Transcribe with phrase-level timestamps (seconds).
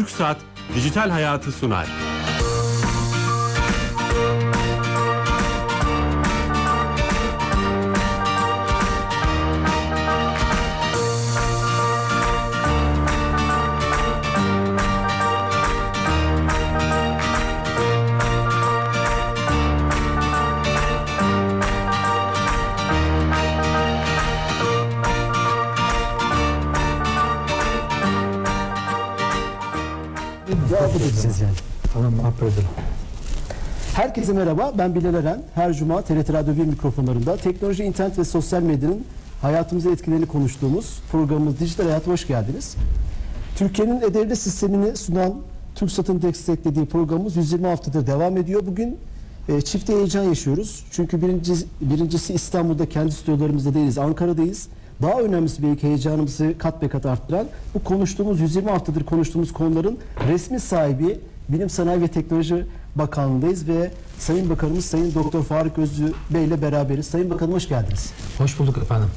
[0.00, 0.36] Türksat
[0.74, 2.09] Dijital Hayatı sunar.
[30.70, 31.52] Cevabı edeceğiz yani.
[31.92, 32.68] Tamam mahvur edelim.
[33.94, 34.72] Herkese merhaba.
[34.78, 35.42] Ben Bilal Eren.
[35.54, 39.04] Her cuma TRT Radyo 1 mikrofonlarında teknoloji, internet ve sosyal medyanın
[39.42, 42.76] hayatımıza etkilerini konuştuğumuz programımız Dijital Hayat'a hoş geldiniz.
[43.56, 45.34] Türkiye'nin e-devlet sistemini sunan
[45.74, 48.62] TürkSat'ın desteklediği programımız 120 haftadır devam ediyor.
[48.66, 48.98] Bugün
[49.48, 50.84] e, çifte heyecan yaşıyoruz.
[50.90, 54.68] Çünkü birinci, birincisi İstanbul'da kendi stüdyolarımızda değiliz, Ankara'dayız.
[55.02, 59.98] Daha önemlisi belki heyecanımızı kat be kat arttıran bu konuştuğumuz 120 haftadır konuştuğumuz konuların
[60.28, 66.44] resmi sahibi Bilim Sanayi ve Teknoloji Bakanlığı'ndayız ve Sayın Bakanımız Sayın Doktor Faruk Özlü Bey
[66.44, 67.06] ile beraberiz.
[67.06, 68.12] Sayın Bakanım hoş geldiniz.
[68.38, 69.08] Hoş bulduk efendim.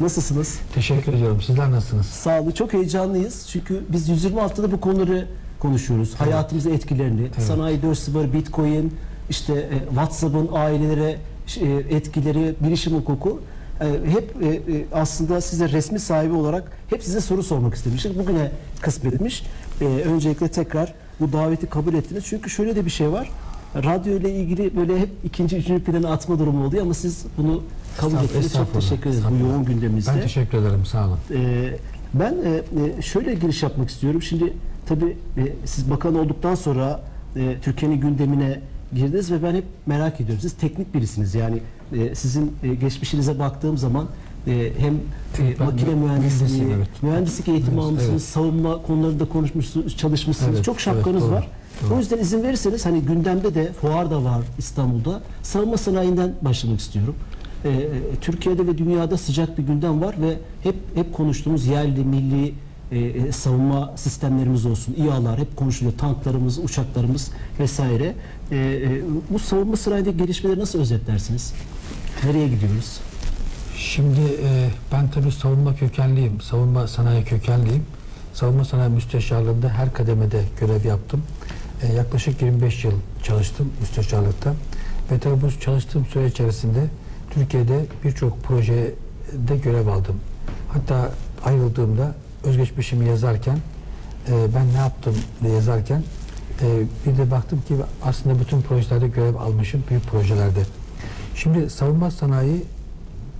[0.00, 0.58] Nasılsınız?
[0.74, 1.40] Teşekkür ediyorum.
[1.42, 2.06] Sizler nasılsınız?
[2.06, 2.50] Sağ olun.
[2.50, 3.46] Çok heyecanlıyız.
[3.48, 6.14] Çünkü biz 120 haftada bu konuları konuşuyoruz.
[6.14, 8.94] Hayatımıza etkilerini, sanayi 4.0, bitcoin,
[9.30, 11.18] işte e, WhatsApp'ın ailelere
[11.60, 11.66] e,
[11.96, 13.40] etkileri, bilişim hukuku
[13.84, 14.60] hep e, e,
[14.92, 18.18] aslında size resmi sahibi olarak hep size soru sormak istemiştik.
[18.18, 18.50] Bugüne
[18.80, 19.42] kısmetmiş.
[19.80, 22.24] E, öncelikle tekrar bu daveti kabul ettiniz.
[22.26, 23.30] Çünkü şöyle de bir şey var.
[23.76, 27.62] Radyo ile ilgili böyle hep ikinci, üçüncü plana atma durumu oluyor ama siz bunu
[27.98, 28.54] kabul ettiniz.
[28.54, 30.10] Çok teşekkür ederiz bu yoğun gündemimizde.
[30.14, 30.86] Ben teşekkür ederim.
[30.86, 31.18] Sağ olun.
[31.34, 31.76] Ee,
[32.14, 32.34] ben
[32.98, 34.22] e, şöyle giriş yapmak istiyorum.
[34.22, 34.52] Şimdi
[34.86, 35.16] tabii
[35.64, 37.00] siz bakan olduktan sonra
[37.62, 38.60] Türkiye'nin gündemine
[38.94, 40.40] girdiniz ve ben hep merak ediyorum.
[40.42, 41.34] Siz teknik birisiniz.
[41.34, 41.58] Yani
[41.92, 44.06] e, sizin e, geçmişinize baktığım zaman
[44.46, 44.94] e, hem
[45.46, 46.88] e, makine mü- mühendisliği, evet.
[47.02, 48.22] mühendislik eğitimi Evet, almışsınız, evet.
[48.22, 50.54] savunma konularında konuşmuşsunuz, çalışmışsınız.
[50.54, 51.48] Evet, Çok şapkanız evet, doğru, var.
[51.82, 51.94] doğru.
[51.94, 55.20] O yüzden izin verirseniz hani gündemde de fuar da var İstanbul'da.
[55.42, 57.14] Savunma sanayinden başlamak istiyorum.
[57.64, 57.88] Ee,
[58.20, 62.54] Türkiye'de ve dünyada sıcak bir gündem var ve hep hep konuştuğumuz yerli, milli
[62.92, 65.98] e, e, savunma sistemlerimiz olsun, İHA'lar hep konuşuluyor.
[65.98, 67.30] Tanklarımız, uçaklarımız
[67.60, 68.14] vesaire.
[68.50, 71.52] E, e, bu savunma sanayindeki gelişmeleri nasıl özetlersiniz?
[72.24, 73.00] Nereye gidiyoruz?
[73.76, 76.40] Şimdi e, ben tabii savunma kökenliyim.
[76.40, 77.82] Savunma sanayi kökenliyim.
[78.34, 81.22] Savunma sanayi müsteşarlığında her kademede görev yaptım.
[81.82, 84.54] E, yaklaşık 25 yıl çalıştım müsteşarlıkta.
[85.10, 86.86] Ve tabii bu çalıştığım süre içerisinde
[87.30, 90.16] Türkiye'de birçok projede görev aldım.
[90.72, 91.12] Hatta
[91.44, 92.14] ayrıldığımda
[92.44, 93.58] özgeçmişimi yazarken
[94.28, 96.02] e, ben ne yaptım diye yazarken
[96.62, 97.74] e, bir de baktım ki
[98.04, 100.60] aslında bütün projelerde görev almışım büyük projelerde.
[101.34, 102.64] Şimdi savunma sanayi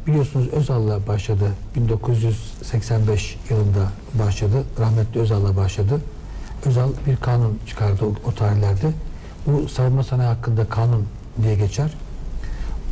[0.07, 1.53] biliyorsunuz Özal'la başladı.
[1.77, 4.65] 1985 yılında başladı.
[4.79, 6.01] Rahmetli Özal'la başladı.
[6.67, 8.93] Özal bir kanun çıkardı o, o tarihlerde.
[9.47, 11.07] Bu savunma sanayi hakkında kanun
[11.43, 11.95] diye geçer.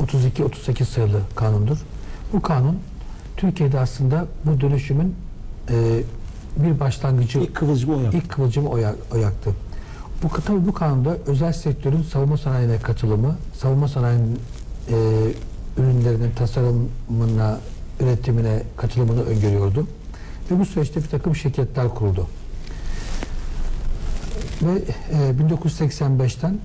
[0.03, 1.77] 32-38 sayılı kanundur.
[2.33, 2.79] Bu kanun
[3.37, 5.15] Türkiye'de aslında bu dönüşümün
[5.69, 6.03] e,
[6.57, 8.17] bir başlangıcı İlk kıvılcımı o yaptı.
[8.17, 9.49] İlk kıvılcımı o, ya- o yaktı.
[10.23, 14.39] Bu tabii bu kanunda özel sektörün savunma sanayine katılımı, savunma sanayinin
[14.89, 14.95] e,
[15.77, 17.57] ürünlerinin tasarımına,
[17.99, 19.87] üretimine katılımını öngörüyordu.
[20.51, 22.27] Ve bu süreçte bir takım şirketler kuruldu.
[24.61, 24.71] Ve
[25.11, 25.31] e,
[25.65, 26.57] 1985'ten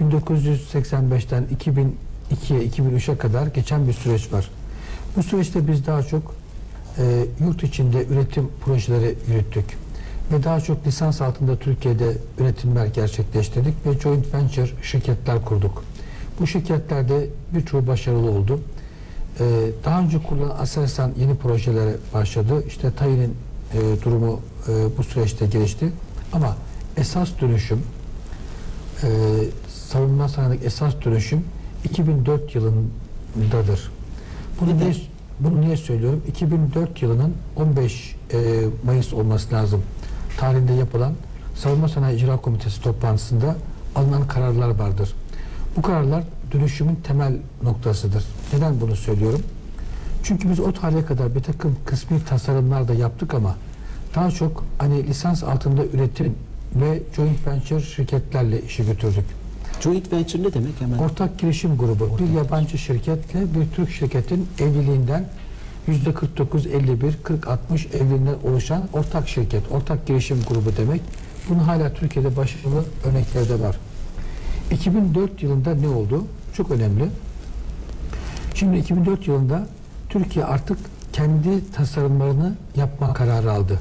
[0.00, 4.50] 1985'ten 2002'ye 2003'e kadar geçen bir süreç var.
[5.16, 6.34] Bu süreçte biz daha çok
[6.98, 9.64] e, yurt içinde üretim projeleri yürüttük
[10.32, 15.84] ve daha çok lisans altında Türkiye'de üretimler gerçekleştirdik ve joint venture şirketler kurduk.
[16.40, 18.60] Bu şirketlerde birçoğu başarılı oldu.
[19.40, 19.44] E,
[19.84, 22.64] daha önce kurulan Aselsan yeni projelere başladı.
[22.66, 23.36] İşte Tayin'in
[23.74, 25.92] e, durumu e, bu süreçte gelişti.
[26.32, 26.56] Ama
[26.96, 27.82] esas dönüşüm
[29.02, 29.08] e,
[29.68, 31.44] savunma sanayindeki esas dönüşüm
[31.84, 33.90] 2004 yılındadır.
[34.60, 34.94] Bunu niye,
[35.44, 36.22] bunu niye söylüyorum?
[36.28, 38.38] 2004 yılının 15 e,
[38.84, 39.82] Mayıs olması lazım.
[40.38, 41.12] Tarihinde yapılan
[41.56, 43.56] Savunma Sanayi İcra Komitesi toplantısında
[43.94, 45.14] alınan kararlar vardır.
[45.76, 48.24] Bu kararlar dönüşümün temel noktasıdır.
[48.52, 49.40] Neden bunu söylüyorum?
[50.22, 53.56] Çünkü biz o tarihe kadar bir takım kısmi tasarımlar da yaptık ama
[54.14, 56.34] daha çok hani lisans altında üretim
[56.74, 59.41] ve joint venture şirketlerle işi götürdük.
[59.82, 60.98] Joint venture ne demek hemen?
[60.98, 62.18] Ortak girişim grubu.
[62.18, 65.24] bir yabancı şirketle bir Türk şirketin evliliğinden
[65.86, 71.00] yüzde 49, 51, 40, 60 evliliğinden oluşan ortak şirket, ortak girişim grubu demek.
[71.48, 73.76] Bunun hala Türkiye'de başarılı örnekleri de var.
[74.70, 76.24] 2004 yılında ne oldu?
[76.56, 77.08] Çok önemli.
[78.54, 79.66] Şimdi 2004 yılında
[80.08, 80.78] Türkiye artık
[81.12, 83.78] kendi tasarımlarını yapma kararı aldı.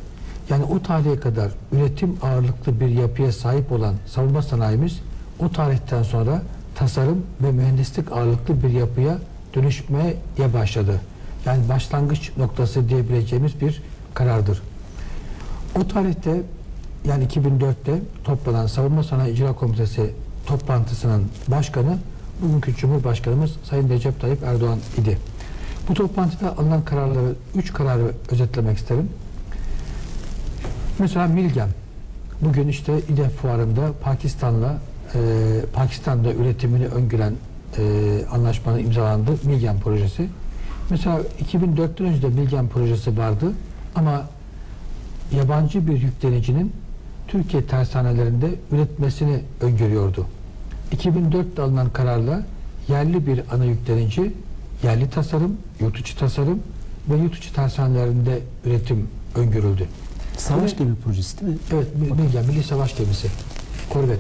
[0.49, 4.99] Yani o tarihe kadar üretim ağırlıklı bir yapıya sahip olan savunma sanayimiz
[5.41, 6.41] o tarihten sonra
[6.75, 9.17] tasarım ve mühendislik ağırlıklı bir yapıya
[9.55, 10.15] dönüşmeye
[10.53, 11.01] başladı.
[11.45, 13.81] Yani başlangıç noktası diyebileceğimiz bir
[14.13, 14.61] karardır.
[15.79, 16.41] O tarihte
[17.05, 20.13] yani 2004'te toplanan Savunma Sanayi İcra Komitesi
[20.45, 21.97] toplantısının başkanı
[22.41, 25.17] bugünkü Cumhurbaşkanımız Sayın Recep Tayyip Erdoğan idi.
[25.89, 29.09] Bu toplantıda alınan kararları, üç kararı özetlemek isterim.
[30.99, 31.69] Mesela Milgem,
[32.41, 34.77] bugün işte İDE fuarında Pakistan'la
[35.15, 35.19] e,
[35.73, 37.33] Pakistan'da üretimini öngören
[37.77, 37.81] e,
[38.31, 40.29] anlaşmanın imzalandı Milgem projesi.
[40.89, 41.21] Mesela
[41.53, 43.51] 2004'ten önce de Milgem projesi vardı
[43.95, 44.27] ama
[45.35, 46.73] yabancı bir yüklenicinin
[47.27, 50.25] Türkiye tersanelerinde üretmesini öngörüyordu.
[50.95, 52.43] 2004'te alınan kararla
[52.87, 54.33] yerli bir ana yüklenici,
[54.83, 56.59] yerli tasarım, yurt içi tasarım
[57.09, 59.87] ve yurt içi tersanelerinde üretim öngörüldü.
[60.37, 61.57] Savaş gemi projesi değil mi?
[61.73, 63.27] Evet, Mil- Milgem Milli Savaş Gemisi.
[63.89, 64.19] Korvet.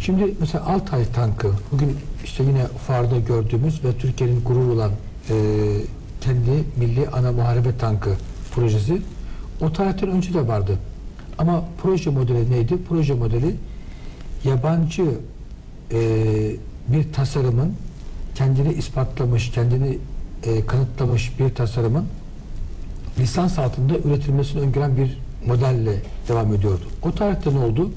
[0.00, 4.90] Şimdi mesela Altay tankı, bugün işte yine fuarda gördüğümüz ve Türkiye'nin gurur olan
[5.30, 5.34] e,
[6.20, 8.10] kendi milli ana muharebe tankı
[8.54, 9.02] projesi
[9.60, 10.78] o tarihten önce de vardı.
[11.38, 12.78] Ama proje modeli neydi?
[12.88, 13.56] Proje modeli
[14.44, 15.04] yabancı
[15.92, 16.00] e,
[16.88, 17.74] bir tasarımın
[18.34, 19.98] kendini ispatlamış, kendini
[20.44, 22.04] e, kanıtlamış bir tasarımın
[23.18, 26.84] lisans altında üretilmesini öngören bir modelle devam ediyordu.
[27.02, 27.90] O tarihte ne oldu?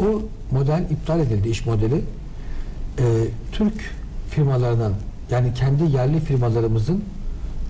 [0.00, 2.04] O model iptal edildi, iş modeli.
[2.98, 3.02] Ee,
[3.52, 3.74] Türk
[4.30, 4.94] firmalarının
[5.30, 7.04] yani kendi yerli firmalarımızın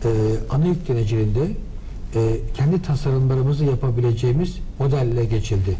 [0.05, 0.09] e,
[0.51, 1.51] ana yükleniciliğinde
[2.15, 5.77] e, kendi tasarımlarımızı yapabileceğimiz modelle geçildi.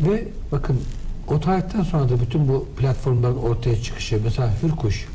[0.00, 0.80] Ve bakın
[1.28, 5.06] o tarihten sonra da bütün bu platformların ortaya çıkışı, mesela Hürkuş,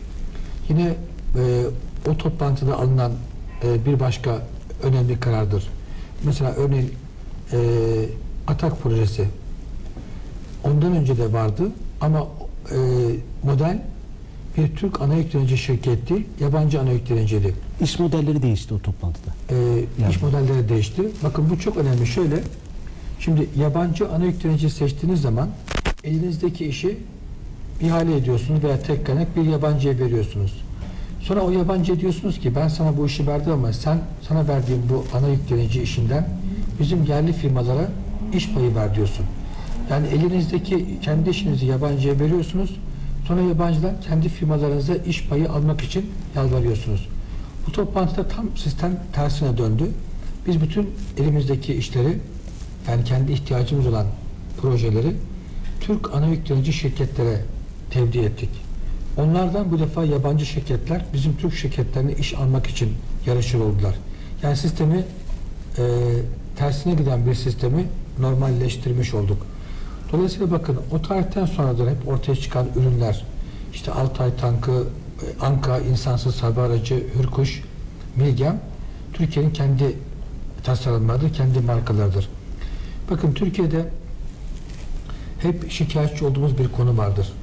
[0.70, 0.96] yine
[1.36, 1.66] e,
[2.10, 3.12] o toplantıda alınan
[3.64, 4.48] e, bir başka
[4.84, 5.68] önemli karardır.
[6.24, 6.94] Mesela örneğin
[7.54, 7.58] e,
[8.48, 9.28] Atak projesi
[10.64, 11.64] ondan önce de vardı
[12.02, 12.28] ama
[12.72, 12.78] e,
[13.44, 13.82] model
[14.58, 17.56] bir Türk ana yüklenici şirketti, yabancı ana yükleniciydi.
[17.82, 19.32] İş modelleri değişti o toplantıda.
[19.50, 19.56] E,
[20.02, 20.12] Yani.
[20.12, 21.02] iş modelleri değişti.
[21.24, 22.08] Bakın bu çok önemli.
[22.08, 22.36] Şöyle,
[23.20, 25.50] şimdi yabancı ana yüklenici seçtiğiniz zaman
[26.04, 26.98] elinizdeki işi
[27.82, 30.54] ihale ediyorsunuz veya tek kaynak bir yabancıya veriyorsunuz.
[31.22, 33.98] Sonra o yabancıya diyorsunuz ki ben sana bu işi verdim ama sen
[34.28, 36.30] sana verdiğim bu ana yüklenici işinden
[36.80, 37.88] bizim yerli firmalara
[38.34, 39.26] iş payı ver diyorsun.
[39.92, 42.76] Yani elinizdeki kendi işinizi yabancıya veriyorsunuz.
[43.28, 47.08] Sonra yabancıdan kendi firmalarınıza iş payı almak için yalvarıyorsunuz.
[47.68, 49.92] Bu toplantıda tam sistem tersine döndü.
[50.48, 52.18] Biz bütün elimizdeki işleri
[52.88, 54.06] yani kendi ihtiyacımız olan
[54.62, 55.16] projeleri
[55.82, 57.42] Türk ana yüklenici şirketlere
[57.90, 58.50] tevdi ettik.
[59.18, 62.90] Onlardan bu defa yabancı şirketler bizim Türk şirketlerine iş almak için
[63.26, 63.96] yarışır oldular.
[64.44, 65.04] Yani sistemi
[65.78, 65.84] e,
[66.56, 67.86] tersine giden bir sistemi
[68.20, 69.51] normalleştirmiş olduk.
[70.12, 73.26] Dolayısıyla bakın o tarihten sonradan hep ortaya çıkan ürünler
[73.74, 77.64] işte Altay tankı, e, Anka insansız hava aracı, Hürkuş,
[78.16, 78.62] Milgem
[79.14, 79.96] Türkiye'nin kendi
[80.64, 82.30] tasarımlarıdır, kendi markalarıdır.
[83.12, 83.86] Bakın Türkiye'de
[85.40, 87.34] hep şikayetçi olduğumuz bir konu vardır.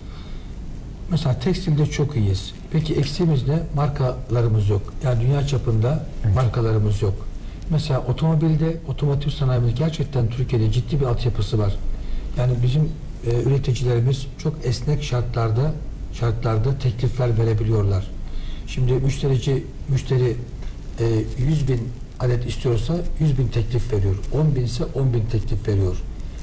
[1.11, 2.53] Mesela tekstilde çok iyiyiz.
[2.71, 3.59] Peki eksiğimiz ne?
[3.75, 4.83] Markalarımız yok.
[5.05, 7.15] Yani dünya çapında markalarımız yok.
[7.71, 11.77] Mesela otomobilde, otomotiv sanayimiz gerçekten Türkiye'de ciddi bir altyapısı var.
[12.37, 12.83] Yani bizim
[13.27, 15.73] e, üreticilerimiz çok esnek şartlarda
[16.13, 18.07] şartlarda teklifler verebiliyorlar.
[18.67, 20.37] Şimdi müşterici müşteri
[21.01, 21.05] e,
[21.39, 21.89] 100 bin
[22.21, 24.15] adet istiyorsa 100 bin teklif veriyor.
[24.33, 25.97] 10 bin ise 10 bin teklif veriyor.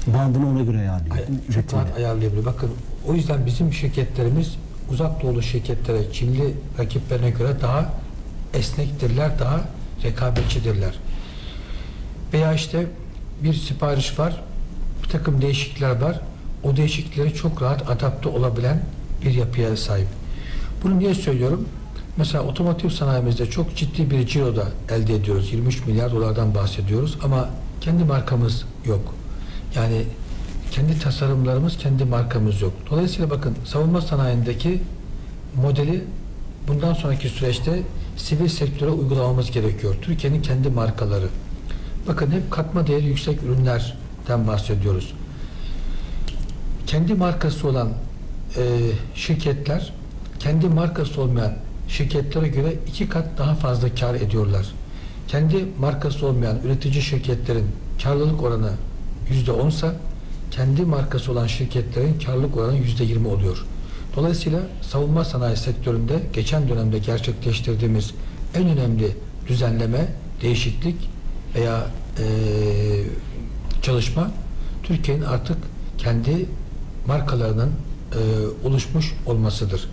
[0.06, 1.16] Bandını ona göre ayarlıyor.
[1.16, 2.44] Ay- çok rahat ayarlayabilir.
[2.44, 2.70] Bakın
[3.08, 4.56] o yüzden bizim şirketlerimiz
[4.90, 7.94] uzak doğulu şirketlere, Çinli rakiplerine göre daha
[8.54, 9.64] esnektirler, daha
[10.04, 10.94] rekabetçidirler.
[12.32, 12.86] Veya işte
[13.42, 14.42] bir sipariş var,
[15.06, 16.20] bir takım değişiklikler var.
[16.62, 18.82] O değişikliklere çok rahat adapte olabilen
[19.24, 20.08] bir yapıya sahip.
[20.82, 21.68] Bunu niye söylüyorum?
[22.16, 25.52] Mesela otomotiv sanayimizde çok ciddi bir ciro da elde ediyoruz.
[25.52, 27.48] 23 milyar dolardan bahsediyoruz ama
[27.80, 29.14] kendi markamız yok.
[29.74, 30.02] Yani
[30.70, 32.72] kendi tasarımlarımız, kendi markamız yok.
[32.90, 34.82] Dolayısıyla bakın savunma sanayindeki
[35.62, 36.04] modeli
[36.68, 37.82] bundan sonraki süreçte
[38.16, 39.94] sivil sektöre uygulamamız gerekiyor.
[40.02, 41.28] Türkiye'nin kendi markaları.
[42.08, 43.42] Bakın hep katma değeri yüksek
[44.26, 45.14] ürünlerden bahsediyoruz.
[46.86, 47.88] Kendi markası olan
[48.56, 48.62] e,
[49.14, 49.92] şirketler
[50.38, 51.52] kendi markası olmayan
[51.88, 54.66] şirketlere göre iki kat daha fazla kar ediyorlar.
[55.28, 57.66] Kendi markası olmayan üretici şirketlerin
[58.02, 58.70] karlılık oranı
[59.30, 59.94] yüzde onsa
[60.50, 63.64] kendi markası olan şirketlerin karlılık oranı yüzde yirmi oluyor.
[64.16, 68.14] Dolayısıyla savunma sanayi sektöründe geçen dönemde gerçekleştirdiğimiz
[68.54, 69.16] en önemli
[69.48, 70.06] düzenleme,
[70.42, 70.96] değişiklik
[71.54, 71.86] veya
[72.18, 72.26] e,
[73.86, 74.30] çalışma
[74.82, 75.56] Türkiye'nin artık
[75.98, 76.46] kendi
[77.06, 77.70] markalarının
[78.12, 78.18] e,
[78.68, 79.88] oluşmuş olmasıdır.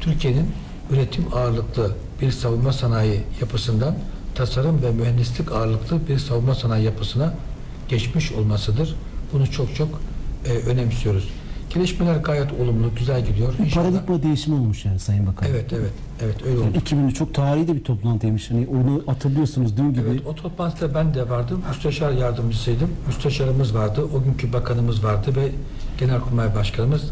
[0.00, 0.52] Türkiye'nin
[0.90, 3.94] üretim ağırlıklı bir savunma sanayi yapısından
[4.34, 7.34] tasarım ve mühendislik ağırlıklı bir savunma sanayi yapısına
[7.88, 8.94] geçmiş olmasıdır.
[9.32, 9.88] Bunu çok çok
[10.46, 11.28] e, önemsiyoruz.
[11.78, 13.54] Gelişmeler gayet olumlu, güzel gidiyor.
[13.58, 15.48] Bir İnşallah- paradigma değişimi olmuş yani Sayın Bakan.
[15.50, 15.90] Evet, evet,
[16.24, 16.64] evet öyle oldu.
[16.64, 18.50] Yani 2000'de çok tarihi de bir toplantıymış.
[18.50, 20.08] Hani onu hatırlıyorsunuz dün gibi.
[20.10, 21.62] Evet, o toplantıda ben de vardım.
[21.68, 22.90] Müsteşar yardımcısıydım.
[23.06, 24.00] Müsteşarımız vardı.
[24.16, 25.48] O günkü bakanımız vardı ve
[25.98, 27.02] Genelkurmay Başkanımız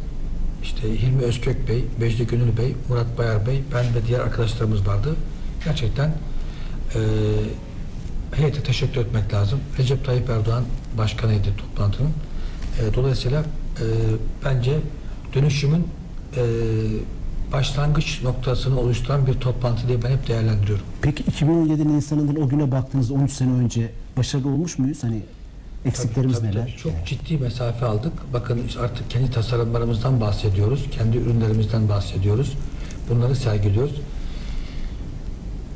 [0.63, 5.17] işte Hilmi Özkök Bey, Vecdi Gönül Bey, Murat Bayar Bey, ben ve diğer arkadaşlarımız vardı.
[5.65, 6.09] Gerçekten
[6.95, 6.99] e,
[8.33, 9.59] heyete teşekkür etmek lazım.
[9.79, 10.65] Recep Tayyip Erdoğan
[10.99, 12.11] başkanıydı toplantının.
[12.81, 13.43] E, dolayısıyla
[13.81, 13.85] e,
[14.45, 14.79] bence
[15.35, 15.89] dönüşümün
[16.37, 16.43] e,
[17.53, 20.85] başlangıç noktasını oluşturan bir toplantı diye ben hep değerlendiriyorum.
[21.03, 25.03] Peki 2017 Nisan'ından o güne baktığınızda 13 sene önce başarılı olmuş muyuz?
[25.03, 25.23] Hani
[25.85, 26.77] eksiklerimiz Tabii, tabii, neler?
[26.83, 28.13] Çok ciddi mesafe aldık.
[28.33, 30.87] Bakın artık kendi tasarımlarımızdan bahsediyoruz.
[30.91, 32.53] Kendi ürünlerimizden bahsediyoruz.
[33.11, 33.95] Bunları sergiliyoruz.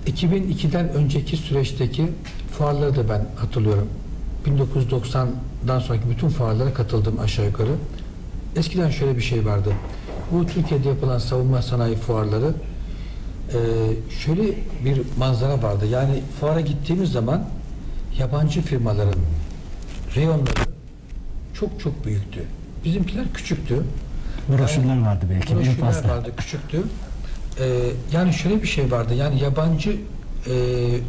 [0.06, 2.08] 2002'den önceki süreçteki
[2.58, 3.88] fuarları da ben hatırlıyorum.
[5.66, 7.70] 1990'dan sonraki bütün fuarlara katıldım aşağı yukarı.
[8.56, 9.72] Eskiden şöyle bir şey vardı.
[10.32, 12.54] Bu Türkiye'de yapılan savunma sanayi fuarları
[13.48, 13.58] e,
[14.10, 14.42] şöyle
[14.84, 15.86] bir manzara vardı.
[15.86, 17.44] Yani fuara gittiğimiz zaman
[18.18, 19.20] yabancı firmaların
[20.16, 20.70] reyonları
[21.54, 22.44] çok çok büyüktü.
[22.84, 23.84] Bizimkiler küçüktü.
[24.48, 26.08] Broşürler vardı belki en Broşürler fazla.
[26.08, 26.82] vardı, küçüktü.
[27.60, 29.14] Ee, yani şöyle bir şey vardı.
[29.14, 30.52] Yani yabancı e,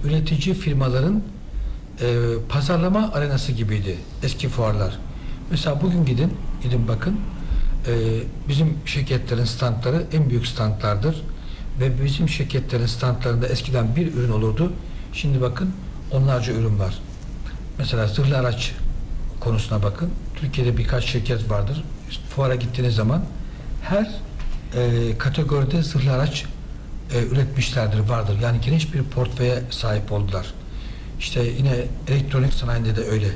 [0.05, 1.21] üretici firmaların
[2.01, 2.05] e,
[2.49, 4.99] pazarlama arenası gibiydi eski fuarlar.
[5.51, 6.33] Mesela bugün gidin,
[6.63, 7.19] gidin bakın.
[7.87, 7.93] E,
[8.47, 11.21] bizim şirketlerin standları en büyük standlardır.
[11.79, 14.73] Ve bizim şirketlerin standlarında eskiden bir ürün olurdu.
[15.13, 15.73] Şimdi bakın
[16.11, 16.99] onlarca ürün var.
[17.77, 18.71] Mesela zırhlı araç
[19.39, 20.09] konusuna bakın.
[20.35, 21.83] Türkiye'de birkaç şirket vardır.
[22.29, 23.25] Fuara gittiğiniz zaman
[23.83, 24.11] her
[24.75, 26.45] e, kategoride zırhlı araç
[27.13, 28.37] e, üretmişlerdir, vardır.
[28.43, 30.53] Yani geniş bir portföye sahip oldular.
[31.21, 31.71] İşte yine
[32.07, 33.27] elektronik sanayinde de öyle.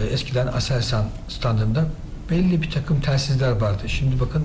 [0.00, 1.86] E, eskiden Aselsan standında
[2.30, 3.82] belli bir takım telsizler vardı.
[3.86, 4.44] Şimdi bakın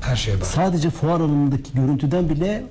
[0.00, 0.40] her şey var.
[0.44, 2.62] Sadece fuar alanındaki görüntüden bile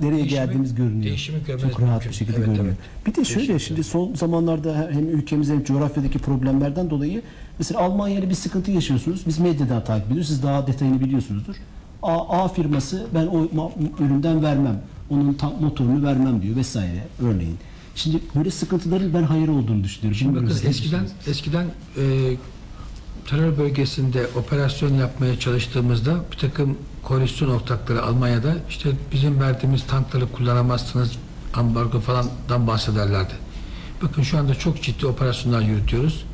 [0.00, 1.02] nereye Değişimi- geldiğimiz görünüyor.
[1.04, 2.10] değişimi Çok rahat mümkün.
[2.10, 2.64] bir şekilde Evet, görünüyor.
[2.66, 2.76] evet.
[3.06, 7.22] Bir de şöyle Değişimi şimdi son zamanlarda hem ülkemizde hem coğrafyadaki problemlerden dolayı
[7.58, 9.22] mesela Almanya'da bir sıkıntı yaşıyorsunuz.
[9.26, 10.28] Biz medyadan takip ediyoruz.
[10.28, 11.54] Siz daha detayını biliyorsunuzdur.
[12.02, 13.48] A, A firması ben o
[13.98, 14.80] üründen vermem.
[15.10, 17.56] Onun tam motorunu vermem diyor vesaire örneğin.
[17.94, 20.18] Şimdi böyle sıkıntıların ben hayır olduğunu düşünüyorum.
[20.18, 22.36] Şimdi bakın eskiden eskiden e,
[23.26, 31.12] terör bölgesinde operasyon yapmaya çalıştığımızda bir takım koalisyon ortakları Almanya'da işte bizim verdiğimiz tankları kullanamazsınız
[31.54, 33.34] ambargo falandan bahsederlerdi.
[34.02, 36.24] Bakın şu anda çok ciddi operasyonlar yürütüyoruz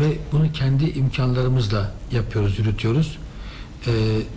[0.00, 3.18] ve bunu kendi imkanlarımızla yapıyoruz, yürütüyoruz.
[3.86, 3.92] E,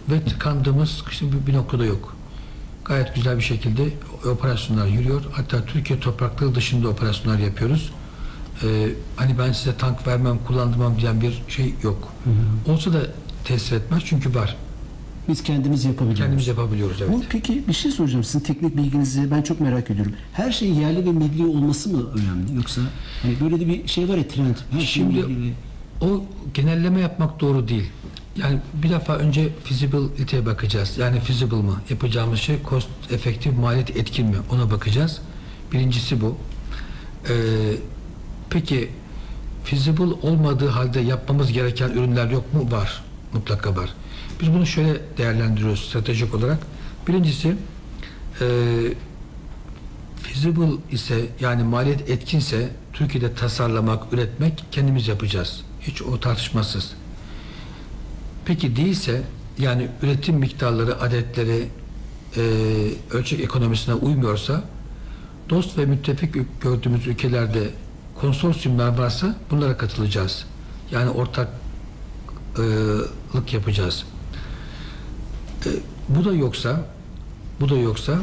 [0.09, 2.14] ve tıkandığımız işte bir, bir noktada yok.
[2.85, 3.89] Gayet güzel bir şekilde
[4.31, 5.21] operasyonlar yürüyor.
[5.31, 7.91] Hatta Türkiye toprakları dışında operasyonlar yapıyoruz.
[8.63, 12.13] Ee, hani ben size tank vermem, kullandırmam diyen bir şey yok.
[12.67, 12.99] Olsa da
[13.43, 14.55] tesir etmez çünkü var.
[15.27, 16.19] Biz kendimiz yapabiliyoruz.
[16.19, 17.13] Kendimiz yapabiliyoruz evet.
[17.13, 18.23] Bu peki bir şey soracağım.
[18.23, 20.13] Sizin teknik bilginizi ben çok merak ediyorum.
[20.33, 22.81] Her şeyin yerli ve milli olması mı önemli yoksa
[23.21, 24.55] hani böyle de bir şey var ya trend.
[24.71, 25.53] Her Şimdi milli
[26.01, 26.23] o
[26.53, 27.89] genelleme yapmak doğru değil.
[28.37, 30.97] Yani bir defa önce feasibility'ye bakacağız.
[30.97, 31.81] Yani feasible mı?
[31.89, 34.37] Yapacağımız şey cost efektif, maliyet etkin mi?
[34.51, 35.21] Ona bakacağız.
[35.71, 36.37] Birincisi bu.
[37.29, 37.33] Ee,
[38.49, 38.89] peki
[39.63, 42.71] feasible olmadığı halde yapmamız gereken ürünler yok mu?
[42.71, 43.03] Var.
[43.33, 43.93] Mutlaka var.
[44.41, 46.59] Biz bunu şöyle değerlendiriyoruz stratejik olarak.
[47.07, 47.55] Birincisi
[48.41, 48.47] e,
[50.23, 55.61] feasible ise yani maliyet etkinse Türkiye'de tasarlamak, üretmek kendimiz yapacağız.
[55.81, 56.93] Hiç o tartışmasız.
[58.45, 59.21] Peki değilse
[59.57, 61.67] yani üretim miktarları, adetleri
[62.37, 62.41] e,
[63.11, 64.63] ölçek ekonomisine uymuyorsa
[65.49, 67.69] dost ve müttefik gördüğümüz ülkelerde
[68.21, 70.45] konsorsiyumlar varsa bunlara katılacağız.
[70.91, 71.53] Yani ortaklık
[73.53, 74.05] yapacağız.
[75.65, 75.69] E,
[76.09, 76.85] bu da yoksa
[77.59, 78.17] bu da yoksa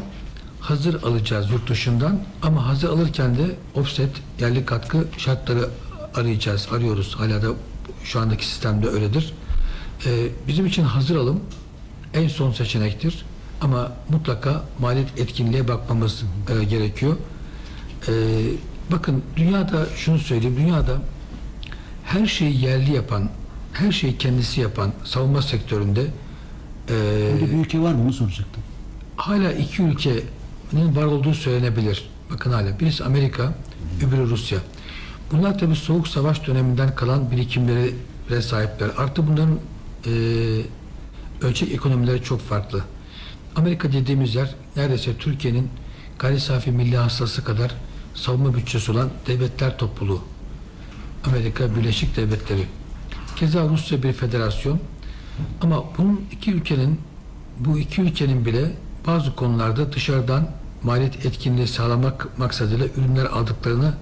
[0.61, 4.11] hazır alacağız yurt dışından ama hazır alırken de offset
[4.41, 5.69] yerli katkı şartları
[6.14, 7.14] arayacağız, arıyoruz.
[7.14, 7.49] Hala da
[8.05, 9.35] şu andaki sistemde öyledir.
[10.07, 11.41] Ee, bizim için hazır alım
[12.15, 13.25] en son seçenektir.
[13.61, 16.23] Ama mutlaka maliyet etkinliğe bakmamız
[16.61, 17.17] e, gerekiyor.
[18.09, 18.13] Ee,
[18.93, 20.57] bakın dünyada şunu söyleyeyim.
[20.59, 20.97] Dünyada
[22.05, 23.29] her şeyi yerli yapan,
[23.73, 26.01] her şeyi kendisi yapan savunma sektöründe
[26.89, 26.95] e,
[27.35, 28.63] Öyle bir ülke var mı onu soracaktım.
[29.17, 32.11] hala iki ülkenin var olduğu söylenebilir.
[32.31, 33.55] Bakın hala birisi Amerika,
[34.09, 34.59] öbürü Rusya.
[35.33, 38.91] Bunlar tabii soğuk savaş döneminden kalan birikimlere sahipler.
[38.99, 39.59] Artı bunların
[40.07, 40.11] e,
[41.43, 42.85] ölçek ekonomileri çok farklı.
[43.57, 45.69] Amerika dediğimiz yer neredeyse Türkiye'nin
[46.19, 47.75] gayri safi milli hastası kadar
[48.15, 50.21] savunma bütçesi olan devletler topluluğu.
[51.25, 52.67] Amerika Birleşik Devletleri.
[53.37, 54.81] Keza Rusya bir federasyon.
[55.61, 57.01] Ama bunun iki ülkenin
[57.59, 58.73] bu iki ülkenin bile
[59.07, 60.51] bazı konularda dışarıdan
[60.83, 63.95] maliyet etkinliği sağlamak maksadıyla ürünler aldıklarını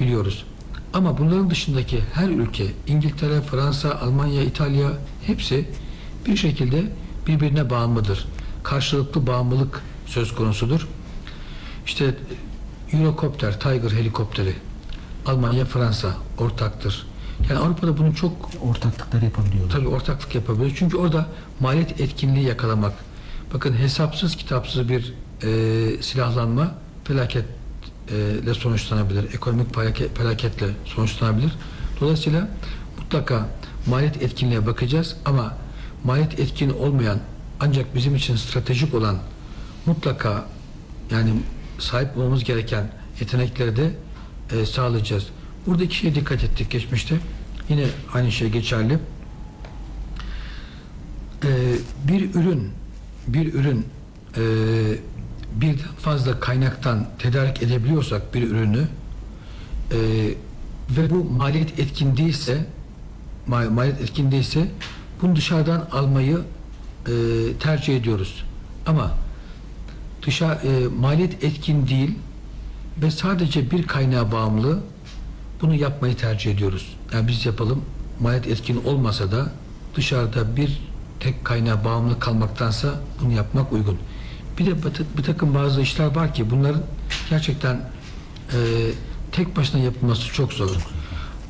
[0.00, 0.44] biliyoruz.
[0.92, 4.92] Ama bunların dışındaki her ülke, İngiltere, Fransa, Almanya, İtalya
[5.26, 5.68] hepsi
[6.26, 6.82] bir şekilde
[7.26, 8.26] birbirine bağımlıdır.
[8.62, 10.88] Karşılıklı bağımlılık söz konusudur.
[11.86, 12.14] İşte
[12.92, 14.54] Eurocopter, Tiger helikopteri,
[15.26, 17.06] Almanya, Fransa ortaktır.
[17.50, 19.70] Yani Avrupa'da bunu çok Ortaklıkları yapabiliyorlar.
[19.72, 20.72] tabii ortaklık yapabilir.
[20.78, 21.26] Çünkü orada
[21.60, 22.92] maliyet etkinliği yakalamak.
[23.54, 29.34] Bakın hesapsız kitapsız bir e, silahlanma felaketle sonuçlanabilir.
[29.34, 31.52] Ekonomik felaket, felaketle sonuçlanabilir.
[32.00, 32.48] Dolayısıyla
[33.06, 33.46] mutlaka
[33.86, 35.56] maliyet etkinliğe bakacağız ama
[36.04, 37.18] maliyet etkin olmayan
[37.60, 39.18] ancak bizim için stratejik olan
[39.86, 40.44] mutlaka
[41.10, 41.30] yani
[41.78, 43.90] sahip olmamız gereken yetenekleri de
[44.52, 45.26] e, sağlayacağız.
[45.66, 47.16] Burada iki şeye dikkat ettik geçmişte.
[47.68, 48.98] Yine aynı şey geçerli.
[51.44, 51.48] Ee,
[52.08, 52.70] bir ürün
[53.26, 53.86] bir ürün
[54.36, 54.42] e,
[55.54, 58.88] birden fazla kaynaktan tedarik edebiliyorsak bir ürünü
[59.92, 59.98] e,
[60.90, 62.66] ve bu maliyet etkin değilse
[63.48, 64.68] ma- maliyet etkin değilse
[65.22, 66.40] bunu dışarıdan almayı
[67.06, 67.12] e,
[67.60, 68.44] tercih ediyoruz.
[68.86, 69.10] Ama
[70.26, 72.10] dışarı e, maliyet etkin değil
[73.02, 74.80] ve sadece bir kaynağa bağımlı
[75.62, 76.96] bunu yapmayı tercih ediyoruz.
[77.14, 77.84] Yani biz yapalım
[78.20, 79.52] maliyet etkin olmasa da
[79.96, 80.80] dışarıda bir
[81.20, 83.98] tek kaynağa bağımlı kalmaktansa bunu yapmak uygun.
[84.58, 84.74] Bir de
[85.18, 86.82] bir takım bazı işler var ki bunların
[87.30, 87.74] gerçekten
[88.52, 88.58] e,
[89.32, 90.76] tek başına yapılması çok zor.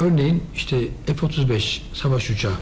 [0.01, 2.53] Örneğin işte F-35 savaş uçağı.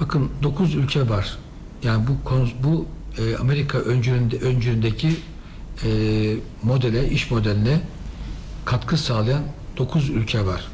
[0.00, 1.38] Bakın 9 ülke var.
[1.82, 2.30] Yani bu
[2.64, 2.86] bu
[3.22, 5.08] e, Amerika öncülünde, öncülündeki
[5.84, 5.88] e,
[6.62, 7.80] modele, iş modeline
[8.64, 9.42] katkı sağlayan
[9.76, 10.68] 9 ülke var.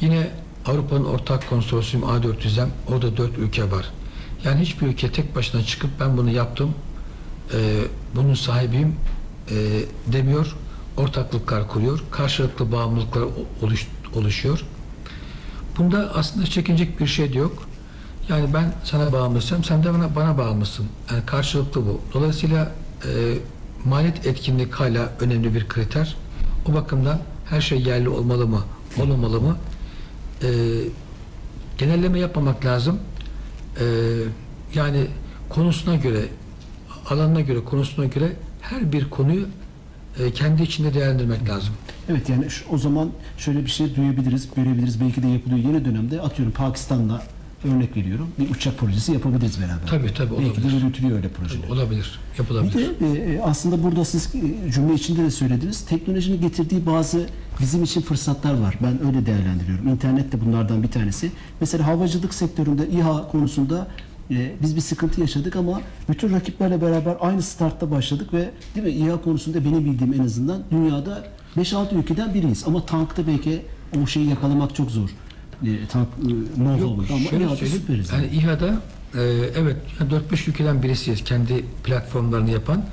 [0.00, 0.30] Yine
[0.66, 3.90] Avrupa'nın ortak konsorsiyum A400'em orada 4 ülke var.
[4.44, 6.74] Yani hiçbir ülke tek başına çıkıp ben bunu yaptım,
[7.54, 7.80] e,
[8.16, 8.94] bunun sahibiyim
[9.50, 9.54] e,
[10.06, 10.56] demiyor.
[10.96, 12.04] Ortaklıklar kuruyor.
[12.10, 13.24] Karşılıklı bağımlılıklar
[13.62, 14.64] oluş, oluşuyor.
[15.78, 17.68] Bunda aslında çekinecek bir şey de yok.
[18.28, 20.86] Yani ben sana bağımlısam, sen de bana, bana bağımlısın.
[21.10, 22.00] Yani karşılıklı bu.
[22.14, 22.72] Dolayısıyla
[23.04, 23.38] e,
[23.84, 26.16] maliyet etkinlik hala önemli bir kriter.
[26.68, 28.62] O bakımdan her şey yerli olmalı mı,
[29.00, 29.56] olmamalı mı?
[30.42, 30.48] E,
[31.78, 32.98] genelleme yapmamak lazım.
[33.80, 33.84] E,
[34.74, 35.06] yani
[35.48, 36.24] konusuna göre,
[37.10, 39.46] alanına göre, konusuna göre her bir konuyu
[40.18, 41.74] e, kendi içinde değerlendirmek lazım.
[42.08, 45.00] Evet yani şu- o zaman şöyle bir şey duyabiliriz, görebiliriz.
[45.00, 46.20] Belki de yapılıyor yeni dönemde.
[46.20, 47.22] Atıyorum Pakistan'la
[47.64, 48.28] örnek veriyorum.
[48.38, 49.86] Bir uçak projesi yapabiliriz beraber.
[49.86, 50.82] Tabii, tabii, Belki de olabilir.
[50.82, 51.68] yürütülüyor öyle projeler.
[51.68, 53.00] Olabilir, Bir yapılabilir.
[53.00, 55.80] de e, aslında burada siz e, cümle içinde de söylediniz.
[55.86, 57.26] Teknolojinin getirdiği bazı
[57.60, 58.78] bizim için fırsatlar var.
[58.82, 59.88] Ben öyle değerlendiriyorum.
[59.88, 61.30] İnternet de bunlardan bir tanesi.
[61.60, 63.86] Mesela havacılık sektöründe İHA konusunda
[64.30, 68.92] e, biz bir sıkıntı yaşadık ama bütün rakiplerle beraber aynı startta başladık ve değil mi
[68.92, 71.24] İHA konusunda benim bildiğim en azından dünyada
[71.56, 72.64] 5-6 ülkeden biriyiz.
[72.66, 73.62] Ama tankta belki
[74.02, 75.08] o şeyi yakalamak çok zor.
[75.62, 78.10] E, tank e, know-how Yok, ama İHA'da süperiz.
[78.12, 78.68] Yani İHA'da
[79.14, 79.20] e,
[79.56, 82.84] evet yani 4-5 ülkeden birisiyiz kendi platformlarını yapan.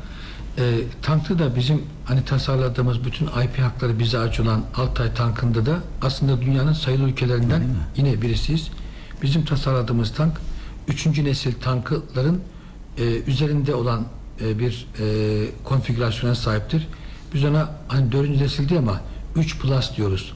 [0.57, 0.63] E,
[1.01, 6.41] tankta da bizim hani tasarladığımız bütün IP hakları bize ait olan Altay tankında da aslında
[6.41, 7.63] dünyanın sayılı ülkelerinden
[7.97, 8.69] yine birisiyiz.
[9.21, 10.33] Bizim tasarladığımız tank
[10.87, 11.05] 3.
[11.05, 12.41] nesil tankların
[12.97, 14.05] e, üzerinde olan
[14.41, 15.05] e, bir e,
[15.63, 16.87] konfigürasyona sahiptir.
[17.33, 18.29] Biz ona hani 4.
[18.29, 19.01] nesil değil ama
[19.35, 20.33] 3 plus diyoruz.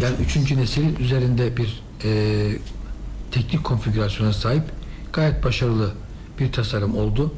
[0.00, 0.50] Yani 3.
[0.52, 2.58] neslin üzerinde bir e,
[3.30, 4.62] teknik konfigürasyona sahip
[5.12, 5.92] gayet başarılı
[6.40, 7.32] bir tasarım oldu.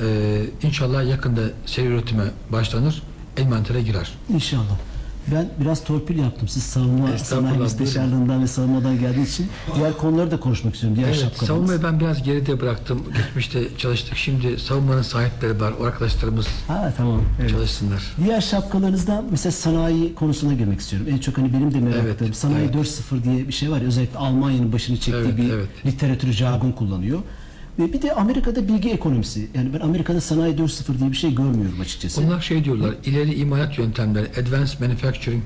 [0.00, 3.02] Ee, inşallah yakında seri üretime başlanır,
[3.36, 4.12] envantere girer.
[4.28, 4.89] İnşallah.
[5.34, 6.48] Ben biraz torpil yaptım.
[6.48, 10.96] Siz savunma sanayi müsteşarlığından ve savunmadan geldiği için diğer konuları da konuşmak istiyorum.
[10.96, 11.48] Diğer Evet, şapkalarınız.
[11.48, 13.02] savunmayı ben biraz geride bıraktım.
[13.16, 14.16] Geçmişte çalıştık.
[14.16, 15.72] Şimdi savunmanın sahipleri var.
[15.80, 17.22] O arkadaşlarımız Ha tamam.
[17.40, 17.50] Evet.
[17.50, 18.02] çalışsınlar.
[18.24, 21.08] Diğer şapkalarınızdan mesela sanayi konusuna girmek istiyorum.
[21.10, 22.74] En çok hani benim de merak Evet, ettiğim sanayi evet.
[22.74, 25.68] 4.0 diye bir şey var özellikle Almanya'nın başını çektiği Evet, bir evet.
[25.86, 27.18] literatürü jargon kullanıyor.
[27.80, 29.48] Ve bir de Amerika'da bilgi ekonomisi.
[29.54, 32.20] Yani ben Amerika'da sanayi 4.0 diye bir şey görmüyorum açıkçası.
[32.20, 35.42] Onlar şey diyorlar, ileri imalat yöntemleri, advanced manufacturing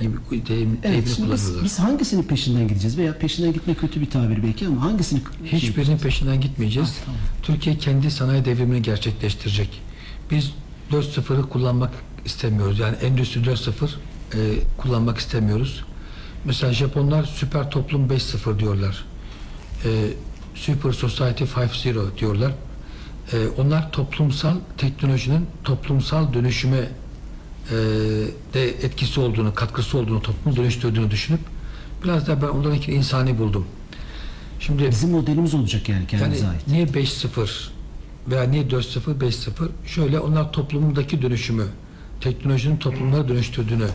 [0.00, 2.98] gibi deyim, Evet, şimdi biz, biz hangisinin peşinden gideceğiz?
[2.98, 6.94] Veya peşinden gitmek kötü bir tabir belki ama hangisini Hiçbirinin peşinden gitmeyeceğiz.
[7.42, 9.82] Türkiye kendi sanayi devrimini gerçekleştirecek.
[10.30, 10.52] Biz
[10.92, 11.90] 4.0'ı kullanmak
[12.24, 12.78] istemiyoruz.
[12.78, 13.70] Yani Endüstri 4.0
[14.34, 14.38] e,
[14.76, 15.84] kullanmak istemiyoruz.
[16.44, 19.04] Mesela Japonlar süper toplum 5.0 diyorlar.
[19.84, 19.88] E,
[20.58, 22.52] Super Society 5.0 diyorlar.
[23.32, 27.74] E, onlar toplumsal teknolojinin toplumsal dönüşüme e,
[28.54, 31.40] de etkisi olduğunu, katkısı olduğunu, toplumu dönüştürdüğünü düşünüp
[32.04, 33.66] biraz da ben onlarınkini insani buldum.
[34.60, 36.68] Şimdi Bizim modelimiz olacak yani yani kendimize ait.
[36.68, 37.68] niye 5-0
[38.28, 39.68] veya niye 4-0, 5-0?
[39.86, 41.64] Şöyle onlar toplumdaki dönüşümü,
[42.20, 43.86] teknolojinin toplumları dönüştürdüğünü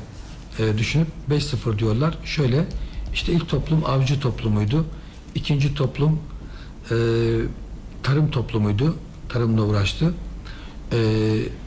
[0.60, 2.18] e, düşünüp 5-0 diyorlar.
[2.26, 2.66] Şöyle
[3.14, 4.86] işte ilk toplum avcı toplumuydu.
[5.36, 6.20] İkinci toplum
[6.92, 6.96] e,
[8.04, 8.96] tarım toplumuydu.
[9.30, 10.14] Tarımla uğraştı.
[10.92, 10.98] E,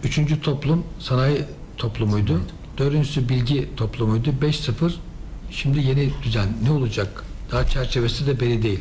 [0.04, 1.42] üçüncü toplum sanayi
[1.76, 2.40] toplumuydu.
[2.78, 4.28] Dördüncüsü bilgi toplumuydu.
[4.42, 4.92] 5-0
[5.50, 7.24] şimdi yeni düzen ne olacak?
[7.52, 8.80] Daha çerçevesi de belli değil.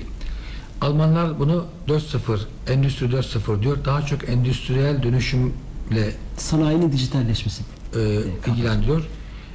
[0.82, 3.78] Almanlar bunu 4-0, endüstri 4-0 diyor.
[3.86, 7.62] Daha çok endüstriyel dönüşümle Sanayinin dijitalleşmesi.
[7.96, 8.20] e,
[8.52, 9.04] ilgilendiriyor.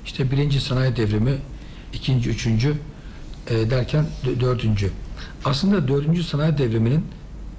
[0.07, 1.37] İşte birinci sanayi devrimi,
[1.93, 2.75] ikinci, üçüncü
[3.51, 4.91] e, derken dö- dördüncü.
[5.45, 7.05] Aslında dördüncü sanayi devriminin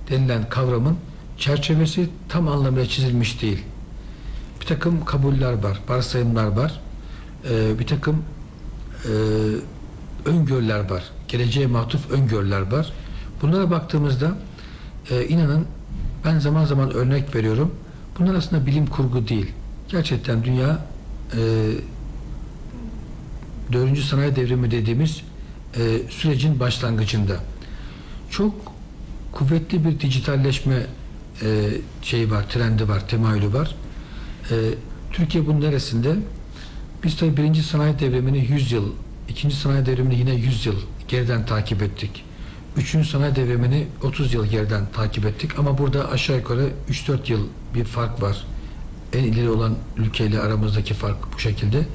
[0.09, 0.97] denilen kavramın
[1.37, 3.63] çerçevesi tam anlamıyla çizilmiş değil.
[4.61, 6.81] Bir takım kabuller var, varsayımlar var.
[7.49, 8.23] E, bir takım
[9.05, 9.09] e,
[10.29, 11.03] öngörüler var.
[11.27, 12.93] Geleceğe matuf öngörüler var.
[13.41, 14.31] Bunlara baktığımızda
[15.11, 15.65] e, inanın
[16.25, 17.75] ben zaman zaman örnek veriyorum.
[18.19, 19.51] Bunlar aslında bilim kurgu değil.
[19.89, 20.85] Gerçekten dünya
[21.33, 21.39] e,
[23.71, 25.21] dördüncü sanayi devrimi dediğimiz
[25.75, 27.33] e, sürecin başlangıcında.
[28.31, 28.53] Çok
[29.31, 30.85] kuvvetli bir dijitalleşme
[31.41, 31.69] e,
[32.01, 33.75] şeyi var, trendi var, temayülü var.
[34.51, 34.55] E,
[35.11, 36.15] Türkiye bunun neresinde?
[37.03, 38.91] Biz tabii birinci sanayi devrimini 100 yıl,
[39.29, 40.75] ikinci sanayi devrimini yine 100 yıl
[41.07, 42.25] geriden takip ettik.
[42.77, 47.83] Üçüncü sanayi devrimini 30 yıl geriden takip ettik ama burada aşağı yukarı 3-4 yıl bir
[47.83, 48.45] fark var.
[49.13, 51.85] En ileri olan ülkeyle aramızdaki fark bu şekilde.